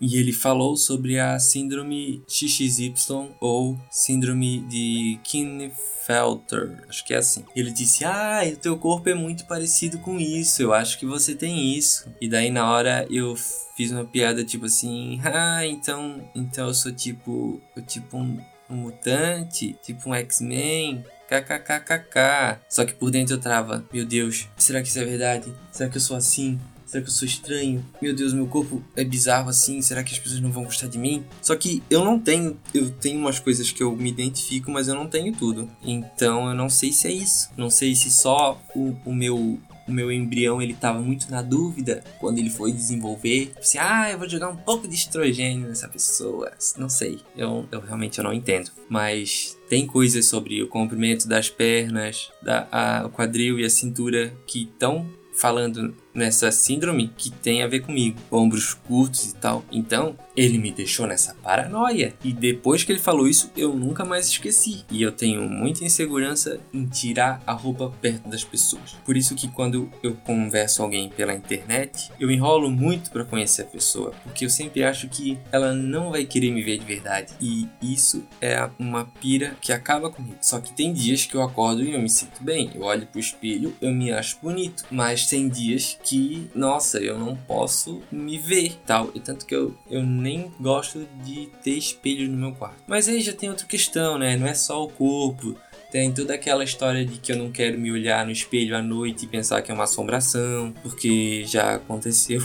e 0.01 0.17
ele 0.17 0.33
falou 0.33 0.77
sobre 0.77 1.19
a 1.19 1.39
síndrome 1.39 2.23
XXY 2.29 2.95
ou 3.41 3.79
síndrome 3.91 4.61
de 4.67 5.19
Klinefelter, 5.29 6.85
acho 6.89 7.05
que 7.05 7.15
é 7.15 7.19
assim. 7.19 7.45
Ele 7.55 7.71
disse: 7.71 8.05
"Ah, 8.05 8.43
o 8.47 8.57
teu 8.57 8.77
corpo 8.77 9.09
é 9.09 9.15
muito 9.15 9.47
parecido 9.47 9.99
com 9.99 10.19
isso. 10.19 10.63
Eu 10.63 10.73
acho 10.73 10.99
que 10.99 11.07
você 11.07 11.35
tem 11.35 11.75
isso". 11.75 12.09
E 12.21 12.29
daí 12.29 12.51
na 12.51 12.71
hora 12.71 13.07
eu 13.11 13.35
fiz 13.77 13.91
uma 13.91 14.05
piada 14.05 14.45
tipo 14.45 14.67
assim: 14.67 15.21
"Ah, 15.25 15.67
então, 15.67 16.29
então 16.35 16.69
eu 16.69 16.75
sou 16.75 16.93
tipo, 16.93 17.61
eu 17.75 17.83
tipo 17.83 18.17
um, 18.17 18.39
um 18.69 18.77
mutante, 18.77 19.77
tipo 19.83 20.11
um 20.11 20.15
X-Men". 20.15 21.05
KKKKK. 21.29 22.61
Só 22.69 22.85
que 22.85 22.93
por 22.95 23.11
dentro 23.11 23.35
eu 23.35 23.41
trava. 23.41 23.85
Meu 23.93 24.05
Deus, 24.07 24.47
será 24.57 24.81
que 24.81 24.89
isso 24.89 25.01
é 25.01 25.05
verdade? 25.05 25.53
Será 25.73 25.91
que 25.91 25.97
eu 25.97 26.01
sou 26.01 26.17
assim? 26.17 26.57
Será 26.87 27.03
que 27.03 27.09
eu 27.09 27.13
sou 27.13 27.27
estranho? 27.27 27.85
Meu 28.01 28.15
Deus, 28.15 28.33
meu 28.33 28.47
corpo 28.47 28.83
é 28.95 29.05
bizarro 29.05 29.51
assim. 29.51 29.83
Será 29.83 30.05
que 30.05 30.15
as 30.15 30.19
pessoas 30.19 30.41
não 30.41 30.53
vão 30.53 30.65
gostar 30.65 30.87
de 30.87 30.99
mim? 30.99 31.25
Só 31.43 31.57
que 31.57 31.83
eu 31.91 32.05
não 32.05 32.19
tenho. 32.19 32.57
Eu 32.73 32.91
tenho 32.91 33.19
umas 33.19 33.39
coisas 33.41 33.73
que 33.73 33.83
eu 33.83 33.95
me 33.97 34.09
identifico, 34.09 34.71
mas 34.71 34.87
eu 34.87 34.95
não 34.95 35.09
tenho 35.09 35.33
tudo. 35.33 35.69
Então 35.83 36.49
eu 36.49 36.55
não 36.55 36.69
sei 36.69 36.93
se 36.93 37.09
é 37.09 37.13
isso. 37.13 37.51
Não 37.57 37.69
sei 37.69 37.95
se 37.95 38.11
só 38.11 38.63
o, 38.75 38.97
o 39.05 39.13
meu 39.13 39.59
o 39.87 39.93
meu 39.93 40.11
embrião 40.11 40.61
ele 40.61 40.73
estava 40.73 41.01
muito 41.01 41.31
na 41.31 41.43
dúvida 41.43 42.03
quando 42.19 42.39
ele 42.39 42.51
foi 42.51 42.73
desenvolver. 42.73 43.53
Assim, 43.59 43.79
ah, 43.79 44.11
eu 44.11 44.19
vou 44.19 44.29
jogar 44.29 44.49
um 44.49 44.57
pouco 44.57 44.89
de 44.89 44.95
estrogênio 44.95 45.69
nessa 45.69 45.89
pessoa. 45.89 46.53
Não 46.77 46.89
sei, 46.89 47.21
eu, 47.37 47.67
eu 47.71 47.81
realmente 47.81 48.19
eu 48.19 48.25
não 48.25 48.33
entendo. 48.33 48.71
Mas 48.89 49.57
tem 49.69 49.87
coisas 49.87 50.27
sobre 50.27 50.63
o 50.63 50.69
comprimento 50.69 51.29
das 51.29 51.49
pernas, 51.49 52.31
da, 52.43 52.67
a, 52.71 53.07
o 53.07 53.11
quadril 53.11 53.59
e 53.59 53.65
a 53.65 53.71
cintura 53.71 54.35
que 54.47 54.65
estão 54.65 55.09
falando 55.37 55.95
nessa 56.17 56.51
síndrome 56.51 57.13
que 57.17 57.31
tem 57.31 57.63
a 57.63 57.69
ver 57.69 57.81
comigo, 57.81 58.19
ombros 58.31 58.75
curtos 58.75 59.31
e 59.31 59.35
tal. 59.35 59.65
Então, 59.71 60.17
ele 60.37 60.59
me 60.59 60.71
deixou 60.71 61.07
nessa 61.07 61.35
paranoia. 61.35 62.15
E 62.23 62.33
depois 62.33 62.85
que 62.85 62.93
ele 62.93 62.99
falou 62.99 63.27
isso, 63.27 63.51
eu 63.57 63.75
nunca 63.75 64.05
mais 64.05 64.27
esqueci. 64.29 64.85
E 64.91 65.03
eu 65.03 65.13
tenho 65.13 65.49
muita 65.49 65.85
insegurança 65.85 66.61
em 66.73 66.87
tirar 66.87 67.43
a 67.47 67.53
roupa 67.53 67.93
perto 68.01 68.29
das 68.29 68.45
pessoas. 68.45 68.97
Por 69.05 69.17
isso 69.17 69.35
que 69.35 69.49
quando 69.49 69.91
eu 70.03 70.15
converso 70.15 70.83
alguém 70.83 71.09
pela 71.09 71.35
internet, 71.35 72.11
eu 72.21 72.31
enrolo 72.31 72.71
muito 72.71 73.11
para 73.11 73.25
conhecer 73.25 73.63
a 73.63 73.67
pessoa, 73.67 74.13
porque 74.23 74.45
eu 74.45 74.51
sempre 74.51 74.85
acho 74.85 75.09
que 75.09 75.39
ela 75.53 75.73
não 75.73 76.11
vai 76.11 76.25
querer 76.25 76.51
me 76.51 76.63
ver 76.63 76.79
de 76.79 76.85
verdade. 76.85 77.35
E 77.41 77.69
isso 77.83 78.25
é 78.41 78.69
uma 78.79 79.05
pira 79.05 79.57
que 79.61 79.73
acaba 79.73 80.11
comigo. 80.11 80.37
Só 80.41 80.61
que 80.61 80.73
tem 80.73 80.93
dias 80.93 81.25
que 81.25 81.35
eu 81.35 81.43
acordo 81.43 81.83
e 81.83 81.93
eu 81.93 82.01
me 82.01 82.11
sinto 82.11 82.43
bem. 82.43 82.71
Eu 82.75 82.83
olho 82.83 83.07
pro 83.07 83.21
espelho, 83.21 83.75
eu 83.81 83.93
me 83.93 84.13
acho 84.13 84.39
bonito. 84.43 84.85
Mas 84.91 85.27
tem 85.27 85.49
dias 85.49 85.99
que, 86.07 86.49
nossa, 86.55 86.99
eu 87.01 87.19
não 87.19 87.35
posso 87.35 88.01
me 88.13 88.39
ver, 88.39 88.79
tal. 88.87 89.11
E 89.13 89.19
tanto 89.19 89.45
que 89.45 89.55
eu, 89.55 89.77
eu 89.91 90.03
nem 90.05 90.53
gosto 90.61 91.05
de 91.25 91.49
ter 91.65 91.73
espelho 91.73 92.31
no 92.31 92.37
meu 92.37 92.53
quarto. 92.53 92.83
Mas 92.87 93.09
aí 93.09 93.21
já 93.21 93.33
tem 93.33 93.51
outra 93.51 93.67
questão, 93.67 94.17
né? 94.17 94.37
Não 94.37 94.47
é 94.47 94.55
só 94.55 94.85
o 94.85 94.89
corpo. 94.89 95.57
Tem 95.91 96.13
toda 96.13 96.35
aquela 96.35 96.63
história 96.63 97.05
de 97.05 97.19
que 97.19 97.33
eu 97.33 97.37
não 97.37 97.51
quero 97.51 97.79
me 97.79 97.91
olhar 97.91 98.25
no 98.25 98.31
espelho 98.31 98.77
à 98.77 98.83
noite 98.83 99.25
e 99.25 99.29
pensar 99.29 99.63
que 99.63 99.71
é 99.71 99.75
uma 99.75 99.85
assombração, 99.85 100.73
porque 100.83 101.45
já 101.45 101.75
aconteceu. 101.75 102.41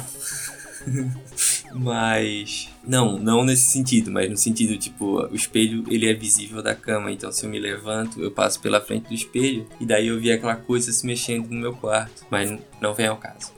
mas 1.73 2.69
não, 2.85 3.17
não 3.17 3.43
nesse 3.43 3.71
sentido, 3.71 4.11
mas 4.11 4.29
no 4.29 4.37
sentido 4.37 4.77
tipo, 4.77 5.21
o 5.21 5.35
espelho 5.35 5.83
ele 5.89 6.09
é 6.09 6.13
visível 6.13 6.61
da 6.61 6.75
cama, 6.75 7.11
então 7.11 7.31
se 7.31 7.45
eu 7.45 7.49
me 7.49 7.59
levanto, 7.59 8.21
eu 8.21 8.31
passo 8.31 8.59
pela 8.59 8.81
frente 8.81 9.07
do 9.07 9.13
espelho 9.13 9.67
e 9.79 9.85
daí 9.85 10.07
eu 10.07 10.19
vi 10.19 10.31
aquela 10.31 10.55
coisa 10.55 10.91
se 10.91 11.05
mexendo 11.05 11.49
no 11.49 11.59
meu 11.59 11.73
quarto, 11.73 12.25
mas 12.29 12.51
não 12.81 12.93
vem 12.93 13.07
ao 13.07 13.17
caso. 13.17 13.53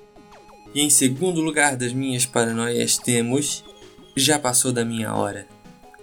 E 0.74 0.82
em 0.82 0.90
segundo 0.90 1.42
lugar 1.42 1.76
das 1.76 1.94
minhas 1.94 2.26
paranoias 2.26 2.98
temos 2.98 3.64
já 4.16 4.40
passou 4.40 4.72
da 4.72 4.86
minha 4.86 5.14
hora. 5.14 5.48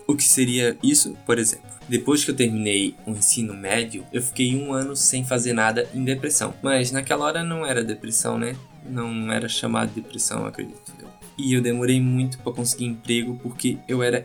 O 0.07 0.17
que 0.17 0.25
seria 0.25 0.77
isso, 0.83 1.17
por 1.25 1.39
exemplo? 1.39 1.71
Depois 1.89 2.25
que 2.25 2.31
eu 2.31 2.37
terminei 2.37 2.95
o 3.07 3.11
ensino 3.11 3.55
médio, 3.55 4.05
eu 4.13 4.23
fiquei 4.23 4.57
um 4.57 4.73
ano 4.73 4.95
sem 4.95 5.25
fazer 5.25 5.53
nada 5.53 5.89
em 5.93 6.05
depressão. 6.05 6.55
Mas 6.63 6.93
naquela 6.93 7.25
hora 7.25 7.43
não 7.43 7.67
era 7.67 7.83
depressão, 7.83 8.39
né? 8.39 8.57
Não 8.85 9.33
era 9.33 9.49
chamado 9.49 9.89
de 9.89 10.01
depressão, 10.01 10.47
acredito. 10.47 10.93
E 11.41 11.55
eu 11.55 11.63
demorei 11.63 12.01
muito 12.01 12.39
para 12.39 12.53
conseguir 12.53 12.85
emprego 12.87 13.39
porque 13.43 13.79
eu 13.89 14.03
era 14.03 14.25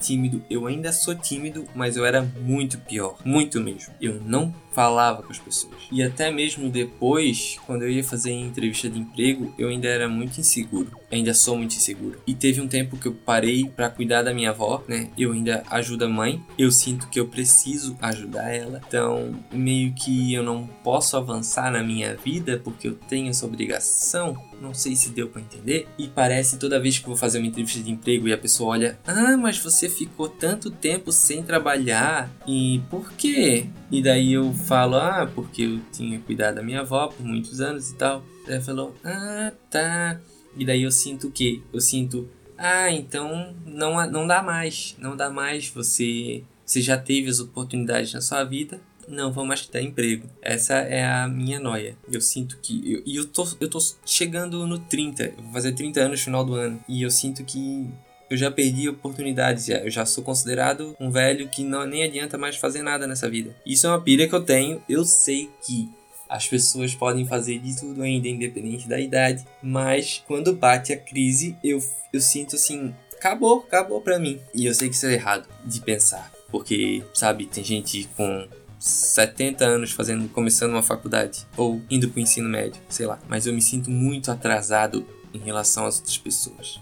tímido. 0.00 0.42
Eu 0.50 0.66
ainda 0.66 0.92
sou 0.92 1.14
tímido, 1.14 1.66
mas 1.74 1.96
eu 1.96 2.04
era 2.04 2.22
muito 2.22 2.78
pior, 2.78 3.16
muito 3.24 3.60
mesmo. 3.60 3.94
Eu 4.00 4.20
não 4.20 4.54
falava 4.76 5.22
com 5.22 5.32
as 5.32 5.38
pessoas. 5.38 5.74
E 5.90 6.02
até 6.02 6.30
mesmo 6.30 6.68
depois, 6.68 7.58
quando 7.66 7.84
eu 7.84 7.90
ia 7.90 8.04
fazer 8.04 8.30
entrevista 8.32 8.90
de 8.90 8.98
emprego, 8.98 9.54
eu 9.58 9.68
ainda 9.70 9.88
era 9.88 10.06
muito 10.06 10.38
inseguro. 10.38 10.90
Ainda 11.10 11.32
sou 11.32 11.56
muito 11.56 11.74
inseguro. 11.74 12.20
E 12.26 12.34
teve 12.34 12.60
um 12.60 12.68
tempo 12.68 12.98
que 12.98 13.08
eu 13.08 13.14
parei 13.14 13.70
para 13.70 13.88
cuidar 13.88 14.22
da 14.22 14.34
minha 14.34 14.50
avó, 14.50 14.84
né? 14.86 15.08
Eu 15.16 15.32
ainda 15.32 15.62
ajudo 15.70 16.04
a 16.04 16.08
mãe. 16.08 16.42
Eu 16.58 16.70
sinto 16.70 17.08
que 17.08 17.18
eu 17.18 17.26
preciso 17.26 17.96
ajudar 18.02 18.50
ela. 18.50 18.82
Então, 18.86 19.34
meio 19.50 19.94
que 19.94 20.34
eu 20.34 20.42
não 20.42 20.66
posso 20.84 21.16
avançar 21.16 21.72
na 21.72 21.82
minha 21.82 22.14
vida 22.14 22.60
porque 22.62 22.88
eu 22.88 22.94
tenho 22.94 23.30
essa 23.30 23.46
obrigação. 23.46 24.36
Não 24.60 24.74
sei 24.74 24.94
se 24.94 25.10
deu 25.10 25.28
para 25.28 25.40
entender. 25.40 25.88
E 25.96 26.06
parece 26.06 26.58
toda 26.58 26.80
vez 26.80 26.98
que 26.98 27.04
eu 27.04 27.08
vou 27.08 27.16
fazer 27.16 27.38
uma 27.38 27.46
entrevista 27.46 27.80
de 27.80 27.90
emprego 27.90 28.28
e 28.28 28.32
a 28.32 28.38
pessoa 28.38 28.70
olha: 28.72 28.95
"Ah, 29.06 29.36
mas 29.36 29.58
você 29.58 29.88
ficou 29.88 30.28
tanto 30.28 30.70
tempo 30.70 31.10
sem 31.10 31.42
trabalhar. 31.42 32.30
E 32.46 32.80
por 32.90 33.12
quê?" 33.12 33.66
E 33.90 34.02
daí 34.02 34.32
eu 34.32 34.52
falo, 34.52 34.96
ah, 34.96 35.30
porque 35.34 35.62
eu 35.62 35.80
tinha 35.92 36.18
cuidado 36.20 36.56
da 36.56 36.62
minha 36.62 36.80
avó 36.80 37.08
por 37.08 37.24
muitos 37.24 37.60
anos 37.60 37.90
e 37.90 37.94
tal. 37.94 38.24
Ela 38.46 38.60
falou, 38.60 38.94
ah, 39.04 39.52
tá. 39.70 40.20
E 40.56 40.64
daí 40.64 40.82
eu 40.82 40.90
sinto 40.90 41.28
o 41.28 41.30
quê? 41.30 41.60
Eu 41.72 41.80
sinto, 41.80 42.28
ah, 42.56 42.90
então 42.90 43.54
não, 43.64 44.10
não 44.10 44.26
dá 44.26 44.42
mais. 44.42 44.96
Não 44.98 45.16
dá 45.16 45.30
mais. 45.30 45.68
Você, 45.68 46.42
você 46.64 46.80
já 46.80 46.96
teve 46.96 47.28
as 47.28 47.40
oportunidades 47.40 48.12
na 48.12 48.20
sua 48.20 48.42
vida. 48.44 48.80
Não 49.08 49.32
vou 49.32 49.44
mais 49.44 49.60
te 49.60 49.70
dar 49.70 49.82
emprego. 49.82 50.28
Essa 50.42 50.74
é 50.78 51.04
a 51.04 51.28
minha 51.28 51.60
noia. 51.60 51.96
Eu 52.10 52.20
sinto 52.20 52.58
que. 52.60 53.02
E 53.06 53.14
eu, 53.14 53.22
eu, 53.22 53.26
tô, 53.28 53.46
eu 53.60 53.70
tô 53.70 53.78
chegando 54.04 54.66
no 54.66 54.78
30. 54.78 55.24
Eu 55.24 55.42
vou 55.44 55.52
fazer 55.52 55.72
30 55.72 56.00
anos 56.00 56.20
no 56.20 56.24
final 56.24 56.44
do 56.44 56.54
ano. 56.54 56.80
E 56.88 57.02
eu 57.02 57.10
sinto 57.10 57.44
que 57.44 57.88
eu 58.28 58.36
já 58.36 58.50
perdi 58.50 58.88
oportunidades, 58.88 59.68
eu 59.68 59.90
já 59.90 60.04
sou 60.04 60.22
considerado 60.22 60.96
um 60.98 61.10
velho 61.10 61.48
que 61.48 61.62
não 61.62 61.86
nem 61.86 62.04
adianta 62.04 62.36
mais 62.36 62.56
fazer 62.56 62.82
nada 62.82 63.06
nessa 63.06 63.28
vida. 63.28 63.54
Isso 63.64 63.86
é 63.86 63.90
uma 63.90 64.00
pilha 64.00 64.28
que 64.28 64.34
eu 64.34 64.42
tenho, 64.42 64.82
eu 64.88 65.04
sei 65.04 65.50
que 65.64 65.88
as 66.28 66.48
pessoas 66.48 66.94
podem 66.94 67.24
fazer 67.24 67.58
de 67.58 67.76
tudo 67.78 68.02
ainda, 68.02 68.28
independente 68.28 68.88
da 68.88 68.98
idade, 68.98 69.44
mas 69.62 70.22
quando 70.26 70.54
bate 70.54 70.92
a 70.92 70.96
crise, 70.96 71.56
eu, 71.62 71.78
eu 72.12 72.20
sinto 72.20 72.56
assim, 72.56 72.92
acabou, 73.16 73.64
acabou 73.66 74.00
pra 74.00 74.18
mim. 74.18 74.40
E 74.54 74.66
eu 74.66 74.74
sei 74.74 74.88
que 74.88 74.94
isso 74.94 75.06
é 75.06 75.12
errado 75.12 75.48
de 75.64 75.80
pensar, 75.80 76.32
porque, 76.50 77.04
sabe, 77.14 77.46
tem 77.46 77.62
gente 77.62 78.08
com 78.16 78.48
70 78.78 79.64
anos 79.64 79.92
fazendo, 79.92 80.28
começando 80.28 80.72
uma 80.72 80.82
faculdade 80.82 81.46
ou 81.56 81.80
indo 81.88 82.08
pro 82.08 82.20
ensino 82.20 82.48
médio, 82.48 82.80
sei 82.88 83.06
lá, 83.06 83.18
mas 83.28 83.46
eu 83.46 83.52
me 83.52 83.62
sinto 83.62 83.90
muito 83.90 84.30
atrasado 84.30 85.06
em 85.32 85.38
relação 85.38 85.86
às 85.86 85.96
outras 85.96 86.18
pessoas. 86.18 86.80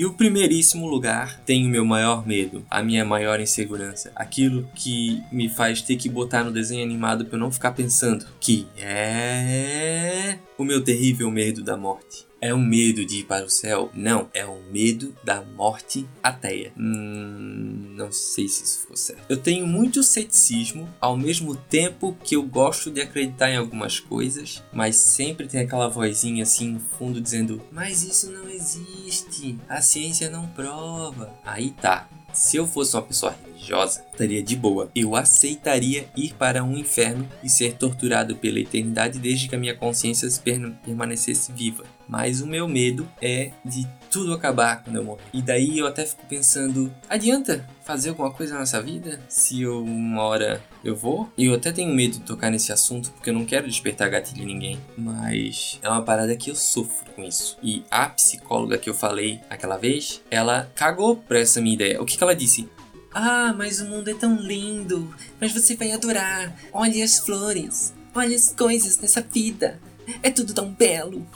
E 0.00 0.06
o 0.06 0.14
primeiríssimo 0.14 0.86
lugar 0.86 1.38
tem 1.44 1.66
o 1.66 1.68
meu 1.68 1.84
maior 1.84 2.26
medo, 2.26 2.64
a 2.70 2.82
minha 2.82 3.04
maior 3.04 3.38
insegurança, 3.38 4.10
aquilo 4.16 4.66
que 4.74 5.22
me 5.30 5.46
faz 5.46 5.82
ter 5.82 5.96
que 5.96 6.08
botar 6.08 6.42
no 6.42 6.50
desenho 6.50 6.82
animado 6.82 7.26
para 7.26 7.36
eu 7.36 7.40
não 7.40 7.52
ficar 7.52 7.72
pensando, 7.72 8.24
que 8.40 8.66
é 8.78 10.38
o 10.62 10.64
meu 10.64 10.82
terrível 10.82 11.30
medo 11.30 11.62
da 11.62 11.76
morte. 11.76 12.28
É 12.42 12.54
o 12.54 12.58
medo 12.58 13.04
de 13.04 13.18
ir 13.18 13.24
para 13.24 13.44
o 13.44 13.50
céu? 13.50 13.90
Não, 13.92 14.28
é 14.32 14.46
o 14.46 14.62
medo 14.70 15.14
da 15.22 15.42
morte 15.42 16.08
ateia. 16.22 16.72
Hum, 16.76 17.94
não 17.94 18.10
sei 18.10 18.48
se 18.48 18.64
isso 18.64 18.80
ficou 18.80 18.96
certo. 18.96 19.22
Eu 19.28 19.36
tenho 19.36 19.66
muito 19.66 20.02
ceticismo, 20.02 20.88
ao 20.98 21.18
mesmo 21.18 21.54
tempo 21.54 22.16
que 22.24 22.36
eu 22.36 22.42
gosto 22.42 22.90
de 22.90 23.02
acreditar 23.02 23.50
em 23.50 23.58
algumas 23.58 24.00
coisas, 24.00 24.62
mas 24.72 24.96
sempre 24.96 25.48
tem 25.48 25.60
aquela 25.60 25.88
vozinha 25.88 26.42
assim 26.42 26.72
no 26.72 26.80
fundo 26.80 27.20
dizendo: 27.20 27.60
Mas 27.70 28.02
isso 28.02 28.30
não 28.30 28.48
existe, 28.48 29.58
a 29.68 29.82
ciência 29.82 30.30
não 30.30 30.46
prova. 30.48 31.34
Aí 31.44 31.72
tá. 31.72 32.08
Se 32.32 32.56
eu 32.56 32.66
fosse 32.66 32.96
uma 32.96 33.02
pessoa 33.02 33.32
religiosa, 33.60 34.04
estaria 34.10 34.42
de 34.42 34.56
boa. 34.56 34.90
Eu 34.94 35.14
aceitaria 35.14 36.08
ir 36.16 36.34
para 36.34 36.64
um 36.64 36.76
inferno 36.76 37.28
e 37.42 37.48
ser 37.48 37.74
torturado 37.74 38.34
pela 38.36 38.58
eternidade 38.58 39.18
desde 39.18 39.48
que 39.48 39.54
a 39.54 39.58
minha 39.58 39.76
consciência 39.76 40.28
permanecesse 40.84 41.52
viva. 41.52 41.84
Mas 42.08 42.40
o 42.40 42.46
meu 42.46 42.66
medo 42.66 43.08
é 43.22 43.52
de 43.64 43.86
tudo 44.10 44.34
acabar 44.34 44.82
quando 44.82 44.96
eu 44.96 45.04
morrer. 45.04 45.22
E 45.32 45.40
daí 45.40 45.78
eu 45.78 45.86
até 45.86 46.04
fico 46.04 46.26
pensando, 46.26 46.92
adianta 47.08 47.64
fazer 47.84 48.08
alguma 48.08 48.32
coisa 48.32 48.58
nessa 48.58 48.82
vida 48.82 49.20
se 49.28 49.62
eu 49.62 49.84
uma 49.84 50.22
hora 50.22 50.60
eu 50.82 50.96
vou? 50.96 51.30
E 51.38 51.46
eu 51.46 51.54
até 51.54 51.70
tenho 51.70 51.94
medo 51.94 52.14
de 52.14 52.20
tocar 52.20 52.50
nesse 52.50 52.72
assunto 52.72 53.12
porque 53.12 53.30
eu 53.30 53.34
não 53.34 53.44
quero 53.44 53.68
despertar 53.68 54.10
gatilho 54.10 54.42
em 54.42 54.46
ninguém, 54.46 54.80
mas 54.96 55.78
é 55.82 55.88
uma 55.88 56.02
parada 56.02 56.34
que 56.34 56.50
eu 56.50 56.56
sofro 56.56 57.12
com 57.12 57.22
isso. 57.22 57.56
E 57.62 57.84
a 57.90 58.08
psicóloga 58.08 58.78
que 58.78 58.90
eu 58.90 58.94
falei 58.94 59.40
aquela 59.48 59.76
vez, 59.76 60.20
ela 60.30 60.70
cagou 60.74 61.16
pra 61.16 61.38
essa 61.38 61.60
minha 61.60 61.74
ideia. 61.74 62.02
O 62.02 62.04
que, 62.04 62.16
que 62.16 62.22
ela 62.24 62.34
disse? 62.34 62.68
Ah, 63.12 63.52
mas 63.56 63.80
o 63.80 63.86
mundo 63.86 64.08
é 64.08 64.14
tão 64.14 64.36
lindo, 64.36 65.12
mas 65.40 65.52
você 65.52 65.74
vai 65.74 65.90
adorar. 65.92 66.56
Olha 66.72 67.04
as 67.04 67.18
flores, 67.18 67.92
olha 68.14 68.36
as 68.36 68.52
coisas 68.52 68.98
nessa 68.98 69.20
vida. 69.20 69.80
É 70.22 70.30
tudo 70.30 70.54
tão 70.54 70.70
belo. 70.70 71.26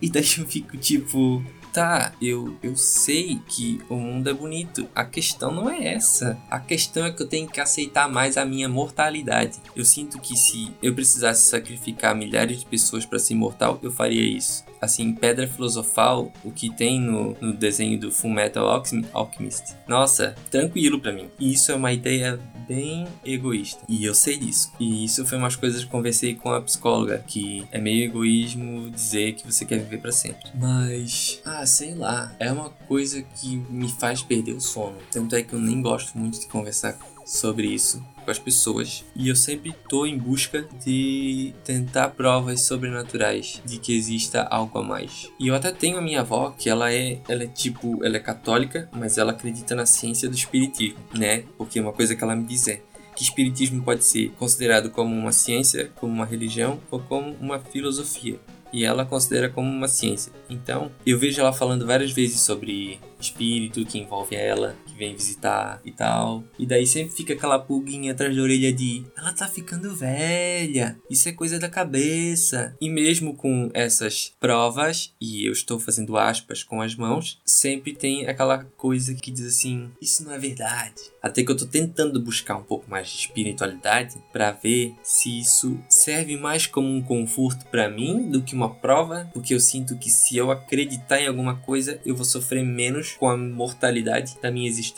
E 0.00 0.08
daí 0.08 0.24
eu 0.38 0.46
fico 0.46 0.78
tipo, 0.78 1.44
tá, 1.72 2.12
eu, 2.22 2.56
eu 2.62 2.74
sei 2.74 3.38
que 3.46 3.80
o 3.88 3.96
mundo 3.96 4.30
é 4.30 4.32
bonito. 4.32 4.88
A 4.94 5.04
questão 5.04 5.52
não 5.52 5.68
é 5.68 5.94
essa. 5.94 6.38
A 6.50 6.58
questão 6.58 7.04
é 7.04 7.12
que 7.12 7.22
eu 7.22 7.28
tenho 7.28 7.48
que 7.48 7.60
aceitar 7.60 8.08
mais 8.08 8.38
a 8.38 8.44
minha 8.44 8.68
mortalidade. 8.68 9.60
Eu 9.76 9.84
sinto 9.84 10.18
que 10.18 10.36
se 10.36 10.72
eu 10.82 10.94
precisasse 10.94 11.50
sacrificar 11.50 12.14
milhares 12.14 12.60
de 12.60 12.66
pessoas 12.66 13.04
para 13.04 13.18
ser 13.18 13.34
imortal, 13.34 13.78
eu 13.82 13.92
faria 13.92 14.22
isso 14.22 14.69
assim, 14.80 15.12
pedra 15.12 15.46
filosofal, 15.46 16.32
o 16.42 16.50
que 16.50 16.70
tem 16.70 17.00
no, 17.00 17.36
no 17.40 17.52
desenho 17.52 17.98
do 17.98 18.10
Full 18.10 18.30
Metal 18.30 18.66
Alchemist. 19.12 19.74
Nossa, 19.86 20.34
tranquilo 20.50 21.00
para 21.00 21.12
mim. 21.12 21.28
E 21.38 21.52
isso 21.52 21.70
é 21.70 21.74
uma 21.74 21.92
ideia 21.92 22.40
bem 22.66 23.06
egoísta. 23.24 23.80
E 23.88 24.04
eu 24.04 24.14
sei 24.14 24.38
disso. 24.38 24.72
E 24.78 25.04
isso 25.04 25.26
foi 25.26 25.36
umas 25.36 25.56
coisas 25.56 25.84
que 25.84 25.90
conversei 25.90 26.34
com 26.34 26.52
a 26.52 26.60
psicóloga, 26.60 27.24
que 27.26 27.66
é 27.72 27.80
meio 27.80 28.04
egoísmo 28.04 28.90
dizer 28.90 29.34
que 29.34 29.44
você 29.44 29.64
quer 29.64 29.78
viver 29.78 29.98
para 29.98 30.12
sempre. 30.12 30.50
Mas, 30.54 31.42
ah, 31.44 31.66
sei 31.66 31.94
lá, 31.94 32.34
é 32.38 32.50
uma 32.50 32.70
coisa 32.70 33.22
que 33.22 33.56
me 33.68 33.90
faz 33.90 34.22
perder 34.22 34.52
o 34.52 34.60
sono. 34.60 34.96
Tanto 35.10 35.34
é 35.34 35.42
que 35.42 35.52
eu 35.52 35.58
nem 35.58 35.82
gosto 35.82 36.16
muito 36.16 36.38
de 36.38 36.46
conversar 36.46 36.92
sobre 37.24 37.68
isso 37.68 38.02
com 38.24 38.30
as 38.30 38.38
pessoas. 38.38 39.04
E 39.16 39.28
eu 39.28 39.36
sempre 39.36 39.70
estou 39.70 40.06
em 40.06 40.16
busca 40.16 40.66
de 40.84 41.54
tentar 41.64 42.10
provas 42.10 42.62
sobrenaturais 42.62 43.60
de 43.64 43.78
que 43.78 43.96
exista 43.96 44.42
algo 44.42 44.78
a 44.78 44.82
mais. 44.82 45.28
E 45.38 45.48
eu 45.48 45.54
até 45.54 45.72
tenho 45.72 45.98
a 45.98 46.02
minha 46.02 46.20
avó 46.20 46.54
que 46.56 46.68
ela 46.68 46.92
é, 46.92 47.20
ela 47.28 47.44
é 47.44 47.46
tipo, 47.46 48.04
ela 48.04 48.16
é 48.16 48.20
católica, 48.20 48.88
mas 48.92 49.18
ela 49.18 49.32
acredita 49.32 49.74
na 49.74 49.86
ciência 49.86 50.28
do 50.28 50.34
espiritismo, 50.34 50.98
né? 51.14 51.44
Porque 51.56 51.80
uma 51.80 51.92
coisa 51.92 52.14
que 52.14 52.22
ela 52.22 52.36
me 52.36 52.44
diz 52.44 52.68
é 52.68 52.82
que 53.16 53.22
espiritismo 53.22 53.82
pode 53.82 54.04
ser 54.04 54.30
considerado 54.38 54.90
como 54.90 55.14
uma 55.14 55.32
ciência, 55.32 55.90
como 55.96 56.12
uma 56.12 56.24
religião 56.24 56.80
ou 56.90 57.00
como 57.00 57.36
uma 57.40 57.58
filosofia 57.58 58.38
e 58.72 58.84
ela 58.84 59.04
considera 59.04 59.48
como 59.48 59.68
uma 59.68 59.88
ciência. 59.88 60.32
Então, 60.48 60.90
eu 61.04 61.18
vejo 61.18 61.40
ela 61.40 61.52
falando 61.52 61.86
várias 61.86 62.12
vezes 62.12 62.40
sobre 62.40 63.00
espírito 63.20 63.84
que 63.84 63.98
envolve 63.98 64.36
ela, 64.36 64.76
vem 65.00 65.16
visitar 65.16 65.80
e 65.82 65.90
tal. 65.90 66.44
E 66.58 66.66
daí 66.66 66.86
sempre 66.86 67.16
fica 67.16 67.32
aquela 67.32 67.58
pulguinha 67.58 68.12
atrás 68.12 68.36
da 68.36 68.42
orelha 68.42 68.70
de 68.70 69.02
ela 69.16 69.32
tá 69.32 69.48
ficando 69.48 69.96
velha, 69.96 70.98
isso 71.08 71.26
é 71.28 71.32
coisa 71.32 71.58
da 71.58 71.70
cabeça. 71.70 72.76
E 72.78 72.90
mesmo 72.90 73.34
com 73.34 73.70
essas 73.72 74.34
provas, 74.38 75.14
e 75.18 75.46
eu 75.46 75.52
estou 75.52 75.80
fazendo 75.80 76.18
aspas 76.18 76.62
com 76.62 76.82
as 76.82 76.94
mãos, 76.94 77.40
sempre 77.44 77.94
tem 77.94 78.26
aquela 78.28 78.64
coisa 78.76 79.14
que 79.14 79.30
diz 79.30 79.46
assim: 79.46 79.90
isso 80.00 80.22
não 80.22 80.32
é 80.32 80.38
verdade. 80.38 81.00
Até 81.22 81.42
que 81.42 81.50
eu 81.50 81.56
tô 81.56 81.66
tentando 81.66 82.20
buscar 82.20 82.56
um 82.56 82.62
pouco 82.62 82.90
mais 82.90 83.08
de 83.08 83.18
espiritualidade 83.18 84.16
para 84.32 84.52
ver 84.52 84.94
se 85.02 85.40
isso 85.40 85.78
serve 85.88 86.36
mais 86.36 86.66
como 86.66 86.88
um 86.88 87.02
conforto 87.02 87.66
para 87.66 87.88
mim 87.88 88.30
do 88.30 88.42
que 88.42 88.54
uma 88.54 88.74
prova, 88.74 89.30
porque 89.32 89.54
eu 89.54 89.60
sinto 89.60 89.96
que 89.98 90.10
se 90.10 90.36
eu 90.36 90.50
acreditar 90.50 91.20
em 91.20 91.26
alguma 91.26 91.56
coisa, 91.56 92.00
eu 92.04 92.14
vou 92.14 92.24
sofrer 92.24 92.62
menos 92.62 93.12
com 93.12 93.28
a 93.28 93.36
mortalidade 93.36 94.36
da 94.42 94.50
minha 94.50 94.68
existência. 94.68 94.89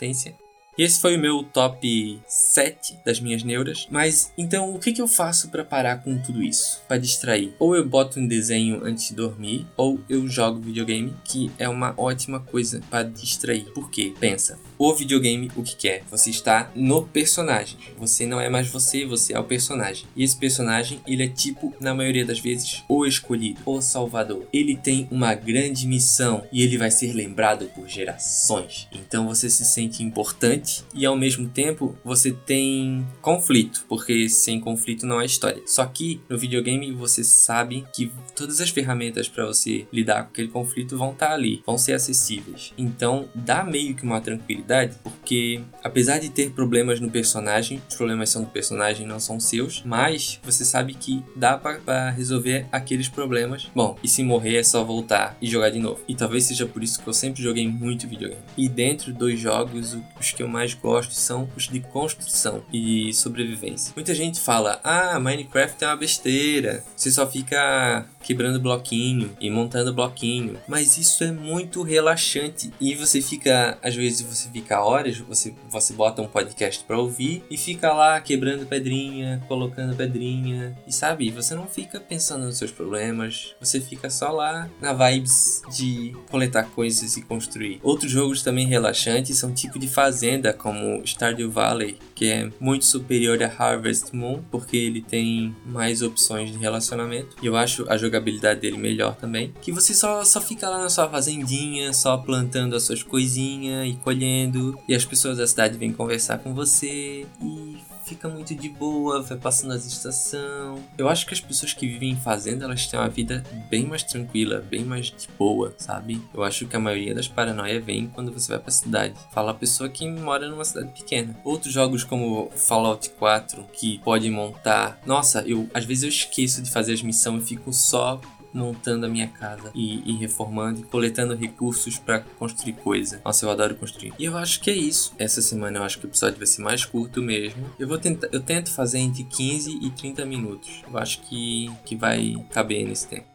E 0.77 0.83
esse 0.83 0.99
foi 0.99 1.15
o 1.15 1.19
meu 1.19 1.43
top 1.43 2.19
7 2.27 2.97
das 3.05 3.19
minhas 3.19 3.43
neuras. 3.43 3.87
Mas 3.91 4.31
então 4.37 4.73
o 4.73 4.79
que, 4.79 4.91
que 4.91 5.01
eu 5.01 5.07
faço 5.07 5.49
para 5.49 5.63
parar 5.63 6.03
com 6.03 6.17
tudo 6.17 6.41
isso? 6.41 6.81
Para 6.87 6.97
distrair? 6.97 7.53
Ou 7.59 7.75
eu 7.75 7.87
boto 7.87 8.19
um 8.19 8.27
desenho 8.27 8.83
antes 8.83 9.09
de 9.09 9.15
dormir, 9.15 9.67
ou 9.77 9.99
eu 10.09 10.27
jogo 10.27 10.59
videogame, 10.59 11.15
que 11.23 11.51
é 11.59 11.69
uma 11.69 11.93
ótima 11.95 12.39
coisa 12.39 12.81
para 12.89 13.03
distrair. 13.03 13.65
Por 13.73 13.91
quê? 13.91 14.13
Pensa, 14.19 14.59
o 14.83 14.93
videogame 14.93 15.49
o 15.55 15.63
que 15.63 15.77
quer. 15.77 16.03
Você 16.11 16.29
está 16.29 16.69
no 16.75 17.03
personagem. 17.03 17.77
Você 17.97 18.25
não 18.25 18.41
é 18.41 18.49
mais 18.49 18.67
você, 18.67 19.05
você 19.05 19.33
é 19.33 19.39
o 19.39 19.43
personagem. 19.45 20.05
E 20.13 20.23
esse 20.23 20.35
personagem, 20.35 20.99
ele 21.07 21.23
é 21.23 21.29
tipo, 21.29 21.73
na 21.79 21.93
maioria 21.93 22.25
das 22.25 22.39
vezes, 22.39 22.83
o 22.89 23.05
escolhido, 23.05 23.61
o 23.65 23.79
salvador. 23.81 24.45
Ele 24.51 24.75
tem 24.75 25.07
uma 25.09 25.33
grande 25.35 25.87
missão 25.87 26.43
e 26.51 26.61
ele 26.61 26.77
vai 26.77 26.91
ser 26.91 27.13
lembrado 27.13 27.67
por 27.73 27.87
gerações. 27.87 28.89
Então 28.91 29.25
você 29.25 29.49
se 29.49 29.63
sente 29.63 30.03
importante 30.03 30.83
e 30.93 31.05
ao 31.05 31.15
mesmo 31.15 31.47
tempo 31.47 31.95
você 32.03 32.33
tem 32.33 33.07
conflito, 33.21 33.85
porque 33.87 34.27
sem 34.27 34.59
conflito 34.59 35.05
não 35.05 35.19
há 35.19 35.25
história. 35.25 35.63
Só 35.65 35.85
que 35.85 36.19
no 36.27 36.37
videogame 36.37 36.91
você 36.91 37.23
sabe 37.23 37.85
que 37.95 38.11
todas 38.35 38.59
as 38.59 38.69
ferramentas 38.69 39.29
para 39.29 39.45
você 39.45 39.87
lidar 39.93 40.23
com 40.23 40.29
aquele 40.31 40.49
conflito 40.49 40.97
vão 40.97 41.11
estar 41.11 41.27
tá 41.27 41.33
ali, 41.33 41.63
vão 41.65 41.77
ser 41.77 41.93
acessíveis. 41.93 42.73
Então 42.77 43.29
dá 43.33 43.63
meio 43.63 43.95
que 43.95 44.03
uma 44.03 44.19
tranquilidade, 44.19 44.72
porque 45.03 45.61
apesar 45.83 46.19
de 46.19 46.29
ter 46.29 46.51
problemas 46.51 46.99
no 46.99 47.09
personagem, 47.09 47.81
os 47.89 47.95
problemas 47.95 48.29
são 48.29 48.43
do 48.43 48.49
personagem, 48.49 49.05
não 49.05 49.19
são 49.19 49.39
seus, 49.39 49.83
mas 49.85 50.39
você 50.43 50.65
sabe 50.65 50.93
que 50.93 51.23
dá 51.35 51.57
para 51.57 52.09
resolver 52.09 52.65
aqueles 52.71 53.07
problemas. 53.07 53.69
Bom, 53.75 53.97
e 54.03 54.07
se 54.07 54.23
morrer 54.23 54.57
é 54.57 54.63
só 54.63 54.83
voltar 54.83 55.37
e 55.41 55.47
jogar 55.47 55.69
de 55.69 55.79
novo. 55.79 55.99
E 56.07 56.15
talvez 56.15 56.45
seja 56.45 56.65
por 56.65 56.83
isso 56.83 57.01
que 57.01 57.07
eu 57.07 57.13
sempre 57.13 57.41
joguei 57.41 57.67
muito 57.67 58.07
videogame. 58.07 58.41
E 58.57 58.67
dentro 58.67 59.13
dos 59.13 59.39
jogos, 59.39 59.97
os 60.19 60.31
que 60.31 60.41
eu 60.41 60.47
mais 60.47 60.73
gosto 60.73 61.13
são 61.13 61.49
os 61.55 61.67
de 61.67 61.79
construção 61.79 62.63
e 62.71 63.13
sobrevivência. 63.13 63.93
Muita 63.95 64.13
gente 64.15 64.39
fala: 64.39 64.79
"Ah, 64.83 65.19
Minecraft 65.19 65.83
é 65.83 65.87
uma 65.87 65.95
besteira. 65.95 66.83
Você 66.95 67.11
só 67.11 67.27
fica 67.29 68.07
quebrando 68.23 68.59
bloquinho 68.59 69.35
e 69.39 69.49
montando 69.49 69.93
bloquinho. 69.93 70.57
Mas 70.67 70.97
isso 70.97 71.23
é 71.23 71.31
muito 71.31 71.83
relaxante 71.83 72.71
e 72.79 72.95
você 72.95 73.21
fica, 73.21 73.77
às 73.83 73.93
vezes 73.93 74.21
você 74.21 74.49
fica 74.53 74.79
horas, 74.79 75.17
você, 75.17 75.53
você 75.67 75.93
bota 75.93 76.21
um 76.21 76.27
podcast 76.27 76.83
para 76.83 76.99
ouvir 76.99 77.43
e 77.49 77.57
fica 77.57 77.91
lá 77.91 78.21
quebrando 78.21 78.67
pedrinha, 78.67 79.43
colocando 79.47 79.95
pedrinha 79.95 80.77
e 80.87 80.93
sabe, 80.93 81.31
você 81.31 81.55
não 81.55 81.67
fica 81.67 81.99
pensando 81.99 82.45
nos 82.45 82.57
seus 82.57 82.71
problemas, 82.71 83.55
você 83.59 83.81
fica 83.81 84.09
só 84.09 84.29
lá 84.31 84.69
na 84.79 84.93
vibes 84.93 85.61
de 85.75 86.15
coletar 86.29 86.65
coisas 86.65 87.17
e 87.17 87.21
construir. 87.23 87.79
Outros 87.81 88.11
jogos 88.11 88.43
também 88.43 88.67
relaxantes 88.67 89.37
são 89.37 89.53
tipo 89.53 89.79
de 89.79 89.87
fazenda, 89.87 90.53
como 90.53 91.01
Stardew 91.05 91.49
Valley, 91.49 91.97
que 92.13 92.25
é 92.25 92.49
muito 92.59 92.85
superior 92.85 93.41
a 93.41 93.47
Harvest 93.47 94.13
Moon, 94.13 94.41
porque 94.51 94.77
ele 94.77 95.01
tem 95.01 95.55
mais 95.65 96.01
opções 96.01 96.51
de 96.51 96.57
relacionamento. 96.57 97.35
E 97.41 97.47
eu 97.47 97.55
acho 97.55 97.85
a 97.89 97.97
jogabilidade 97.97 98.59
dele 98.59 98.77
melhor 98.77 99.15
também. 99.15 99.53
Que 99.61 99.71
você 99.71 99.93
só, 99.93 100.23
só 100.23 100.39
fica 100.39 100.69
lá 100.69 100.79
na 100.79 100.89
sua 100.89 101.09
fazendinha, 101.09 101.91
só 101.93 102.17
plantando 102.17 102.75
as 102.75 102.83
suas 102.83 103.01
coisinhas 103.01 103.87
e 103.87 103.93
colhendo. 104.03 104.42
E 104.87 104.95
as 104.95 105.05
pessoas 105.05 105.37
da 105.37 105.47
cidade 105.47 105.77
vêm 105.77 105.91
conversar 105.91 106.37
com 106.39 106.53
você. 106.53 107.25
E 107.41 107.77
fica 108.05 108.27
muito 108.27 108.53
de 108.53 108.69
boa, 108.69 109.21
vai 109.21 109.37
passando 109.37 109.73
as 109.73 109.85
estações. 109.85 110.81
Eu 110.97 111.07
acho 111.07 111.25
que 111.25 111.33
as 111.33 111.39
pessoas 111.39 111.73
que 111.73 111.87
vivem 111.87 112.11
em 112.11 112.15
fazenda, 112.15 112.65
elas 112.65 112.85
têm 112.87 112.99
uma 112.99 113.09
vida 113.09 113.43
bem 113.69 113.85
mais 113.85 114.03
tranquila, 114.03 114.59
bem 114.59 114.83
mais 114.83 115.05
de 115.05 115.27
boa, 115.37 115.73
sabe? 115.77 116.21
Eu 116.33 116.43
acho 116.43 116.67
que 116.67 116.75
a 116.75 116.79
maioria 116.79 117.15
das 117.15 117.27
paranoias 117.27 117.83
vem 117.83 118.07
quando 118.07 118.31
você 118.31 118.49
vai 118.51 118.59
pra 118.59 118.71
cidade. 118.71 119.15
Fala 119.31 119.51
a 119.51 119.55
pessoa 119.55 119.89
que 119.89 120.09
mora 120.09 120.49
numa 120.49 120.65
cidade 120.65 120.91
pequena. 120.91 121.35
Outros 121.43 121.73
jogos 121.73 122.03
como 122.03 122.51
Fallout 122.55 123.09
4, 123.11 123.65
que 123.73 123.99
pode 123.99 124.29
montar... 124.29 124.99
Nossa, 125.05 125.41
eu 125.47 125.69
às 125.73 125.85
vezes 125.85 126.03
eu 126.03 126.09
esqueço 126.09 126.61
de 126.61 126.69
fazer 126.69 126.93
as 126.93 127.01
missões 127.01 127.43
e 127.43 127.47
fico 127.47 127.71
só 127.71 128.19
montando 128.53 129.05
a 129.05 129.09
minha 129.09 129.27
casa 129.27 129.71
e, 129.73 130.11
e 130.11 130.15
reformando 130.17 130.81
e 130.81 130.83
coletando 130.83 131.35
recursos 131.35 131.97
para 131.97 132.19
construir 132.19 132.73
coisa. 132.73 133.21
Nossa, 133.25 133.45
eu 133.45 133.51
adoro 133.51 133.75
construir. 133.75 134.13
E 134.19 134.25
eu 134.25 134.37
acho 134.37 134.61
que 134.61 134.69
é 134.69 134.75
isso. 134.75 135.13
Essa 135.17 135.41
semana 135.41 135.79
eu 135.79 135.83
acho 135.83 135.99
que 135.99 136.05
o 136.05 136.09
episódio 136.09 136.37
vai 136.37 136.47
ser 136.47 136.61
mais 136.61 136.85
curto 136.85 137.21
mesmo. 137.21 137.65
Eu 137.79 137.87
vou 137.87 137.97
tentar, 137.97 138.27
eu 138.31 138.41
tento 138.41 138.71
fazer 138.71 138.99
entre 138.99 139.23
15 139.23 139.79
e 139.81 139.89
30 139.89 140.25
minutos. 140.25 140.83
Eu 140.87 140.97
acho 140.97 141.21
que, 141.21 141.71
que 141.85 141.95
vai 141.95 142.35
caber 142.51 142.85
nesse 142.87 143.07
tempo 143.07 143.33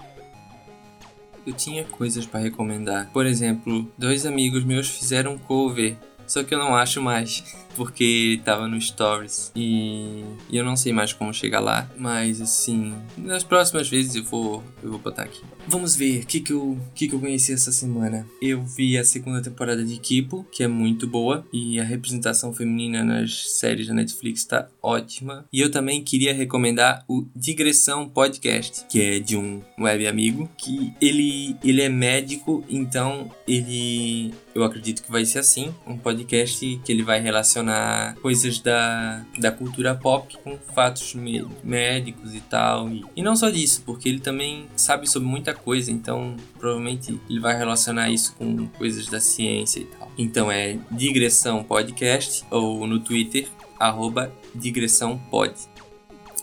eu 1.46 1.54
tinha 1.54 1.82
coisas 1.84 2.26
para 2.26 2.40
recomendar. 2.40 3.10
Por 3.10 3.25
exemplo, 3.25 3.90
dois 3.96 4.26
amigos 4.26 4.64
meus 4.64 4.88
fizeram 4.88 5.32
um 5.32 5.38
cover, 5.38 5.96
só 6.28 6.44
que 6.44 6.54
eu 6.54 6.58
não 6.58 6.76
acho 6.76 7.02
mais. 7.02 7.42
porque 7.78 8.40
tava 8.44 8.66
no 8.66 8.80
Stories 8.80 9.52
e, 9.54 10.25
e, 10.50 10.56
eu 10.56 10.64
não 10.64 10.76
sei 10.76 10.92
mais 10.92 11.12
como 11.12 11.32
chegar 11.32 11.61
lá, 11.61 11.88
mas 11.97 12.40
assim, 12.40 12.92
nas 13.16 13.44
próximas 13.44 13.88
vezes 13.88 14.16
eu 14.16 14.25
vou, 14.25 14.64
eu 14.82 14.90
vou 14.90 14.99
botar 14.99 15.23
aqui. 15.23 15.40
Vamos 15.68 15.94
ver 15.94 16.23
o 16.23 16.26
que, 16.26 16.40
que, 16.40 16.52
eu, 16.52 16.76
que, 16.92 17.06
que 17.06 17.14
eu 17.14 17.20
conheci 17.20 17.52
essa 17.52 17.70
semana. 17.70 18.26
Eu 18.42 18.64
vi 18.64 18.99
a 18.99 19.04
segunda 19.04 19.40
temporada 19.40 19.85
de 19.85 19.97
Kipo, 19.99 20.44
que 20.50 20.64
é 20.64 20.66
muito 20.66 21.06
boa, 21.06 21.47
e 21.52 21.78
a 21.78 21.85
representação 21.85 22.52
feminina 22.52 23.04
nas 23.04 23.59
séries 23.59 23.87
da 23.87 23.94
Netflix 23.94 24.44
tá 24.44 24.66
ótima. 24.83 25.46
E 25.52 25.61
eu 25.61 25.70
também 25.70 26.02
queria 26.02 26.35
recomendar 26.35 27.05
o 27.07 27.26
Digressão 27.37 28.09
Podcast, 28.09 28.87
que 28.88 29.00
é 29.00 29.20
de 29.20 29.37
um 29.37 29.62
web 29.79 30.07
amigo, 30.07 30.50
que 30.57 30.92
ele, 31.00 31.55
ele 31.62 31.83
é 31.83 31.88
médico, 31.88 32.64
então 32.68 33.31
ele 33.46 34.35
eu 34.59 34.64
acredito 34.64 35.03
que 35.03 35.11
vai 35.11 35.25
ser 35.25 35.38
assim, 35.38 35.75
um 35.87 35.97
podcast 35.97 36.81
que 36.85 36.92
ele 36.92 37.03
vai 37.03 37.21
relacionar 37.21 38.16
coisas 38.16 38.59
da, 38.59 39.25
da 39.38 39.53
cultura 39.53 39.94
pop 39.94 40.37
com 40.42 40.59
fatos 40.75 41.14
médicos 41.62 42.35
e 42.35 42.40
tal. 42.40 42.88
E, 42.90 43.05
e 43.16 43.23
não 43.23 43.37
só 43.37 43.51
disso, 43.51 43.83
porque 43.87 44.09
ele 44.09 44.21
também 44.21 44.68
sabe 44.77 45.09
sobre 45.09 45.29
muita 45.29 45.55
coisa, 45.55 45.90
então 45.90 46.37
provavelmente 46.59 47.18
ele 47.29 47.40
vai 47.40 47.57
relacionar 47.57 48.11
isso 48.11 48.35
com 48.35 48.66
coisas 48.68 49.07
da 49.07 49.21
ciência 49.21 49.81
e 49.81 49.85
tal. 49.85 50.11
Então 50.18 50.51
é 50.51 50.79
Digressão 50.90 51.62
Podcast 51.62 52.44
ou 52.51 52.87
no 52.87 52.99
Twitter, 52.99 53.47
arroba 53.79 54.33
Digressão. 54.55 55.21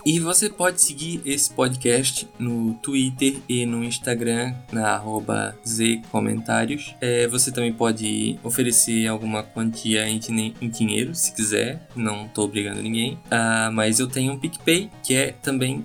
E 0.05 0.19
você 0.19 0.51
pode 0.51 0.83
seguir 0.83 1.19
esse 1.25 1.49
podcast 1.49 2.29
no 2.37 2.75
Twitter 2.75 3.37
e 3.49 3.65
no 3.65 3.83
Instagram, 3.83 4.53
na 4.71 5.01
zcomentários. 5.67 6.93
É, 7.01 7.27
você 7.27 7.51
também 7.51 7.73
pode 7.73 8.37
oferecer 8.43 9.07
alguma 9.07 9.41
quantia 9.41 10.07
em, 10.07 10.19
em 10.61 10.69
dinheiro, 10.69 11.15
se 11.15 11.33
quiser. 11.33 11.87
Não 11.95 12.27
estou 12.27 12.45
obrigando 12.45 12.83
ninguém. 12.83 13.17
Ah, 13.31 13.71
mas 13.73 13.99
eu 13.99 14.05
tenho 14.05 14.33
um 14.33 14.37
PicPay, 14.37 14.91
que 15.01 15.15
é 15.15 15.31
também 15.31 15.83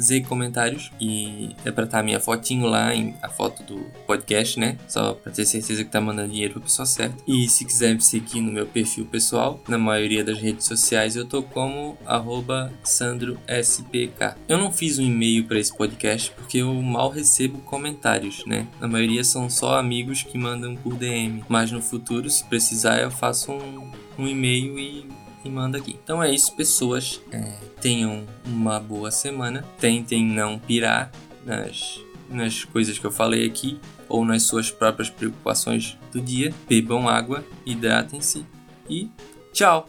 zcomentários. 0.00 0.90
E 0.98 1.54
é 1.62 1.70
para 1.70 1.84
estar 1.84 1.98
tá 1.98 2.02
minha 2.02 2.20
fotinho 2.20 2.66
lá, 2.66 2.94
em, 2.94 3.14
a 3.20 3.28
foto 3.28 3.62
do 3.64 3.84
podcast, 4.06 4.58
né? 4.58 4.78
Só 4.88 5.12
para 5.12 5.30
ter 5.30 5.44
certeza 5.44 5.84
que 5.84 5.90
tá 5.90 6.00
mandando 6.00 6.30
dinheiro 6.30 6.54
pra 6.54 6.62
pessoa 6.62 6.86
certa. 6.86 7.22
E 7.28 7.46
se 7.50 7.66
quiser 7.66 7.94
me 7.94 8.00
seguir 8.00 8.40
no 8.40 8.50
meu 8.50 8.66
perfil 8.66 9.04
pessoal, 9.04 9.60
na 9.68 9.76
maioria 9.76 10.24
das 10.24 10.38
redes 10.38 10.64
sociais 10.64 11.16
eu 11.16 11.26
tô 11.26 11.42
como 11.42 11.98
arroba 12.06 12.72
Sandro 12.82 13.41
SPK. 13.46 14.36
Eu 14.48 14.58
não 14.58 14.72
fiz 14.72 14.98
um 14.98 15.02
e-mail 15.02 15.44
para 15.44 15.58
esse 15.58 15.76
podcast 15.76 16.30
porque 16.32 16.58
eu 16.58 16.72
mal 16.74 17.10
recebo 17.10 17.58
comentários, 17.60 18.44
né? 18.46 18.66
Na 18.80 18.88
maioria 18.88 19.24
são 19.24 19.48
só 19.50 19.78
amigos 19.78 20.22
que 20.22 20.38
mandam 20.38 20.76
por 20.76 20.94
DM, 20.94 21.44
mas 21.48 21.70
no 21.70 21.82
futuro, 21.82 22.28
se 22.30 22.44
precisar, 22.44 23.00
eu 23.00 23.10
faço 23.10 23.52
um, 23.52 23.90
um 24.18 24.28
e-mail 24.28 24.78
e 24.78 25.06
e 25.44 25.76
aqui. 25.76 25.98
Então 26.02 26.22
é 26.22 26.32
isso, 26.32 26.54
pessoas. 26.54 27.20
É, 27.30 27.52
tenham 27.80 28.24
uma 28.46 28.78
boa 28.78 29.10
semana. 29.10 29.64
Tentem 29.78 30.24
não 30.24 30.58
pirar 30.58 31.10
nas, 31.44 32.00
nas 32.28 32.64
coisas 32.64 32.98
que 32.98 33.04
eu 33.04 33.10
falei 33.10 33.46
aqui 33.46 33.80
ou 34.08 34.24
nas 34.24 34.44
suas 34.44 34.70
próprias 34.70 35.10
preocupações 35.10 35.98
do 36.12 36.20
dia. 36.20 36.54
Bebam 36.68 37.08
água, 37.08 37.44
hidratem-se 37.66 38.46
e 38.88 39.10
tchau! 39.52 39.88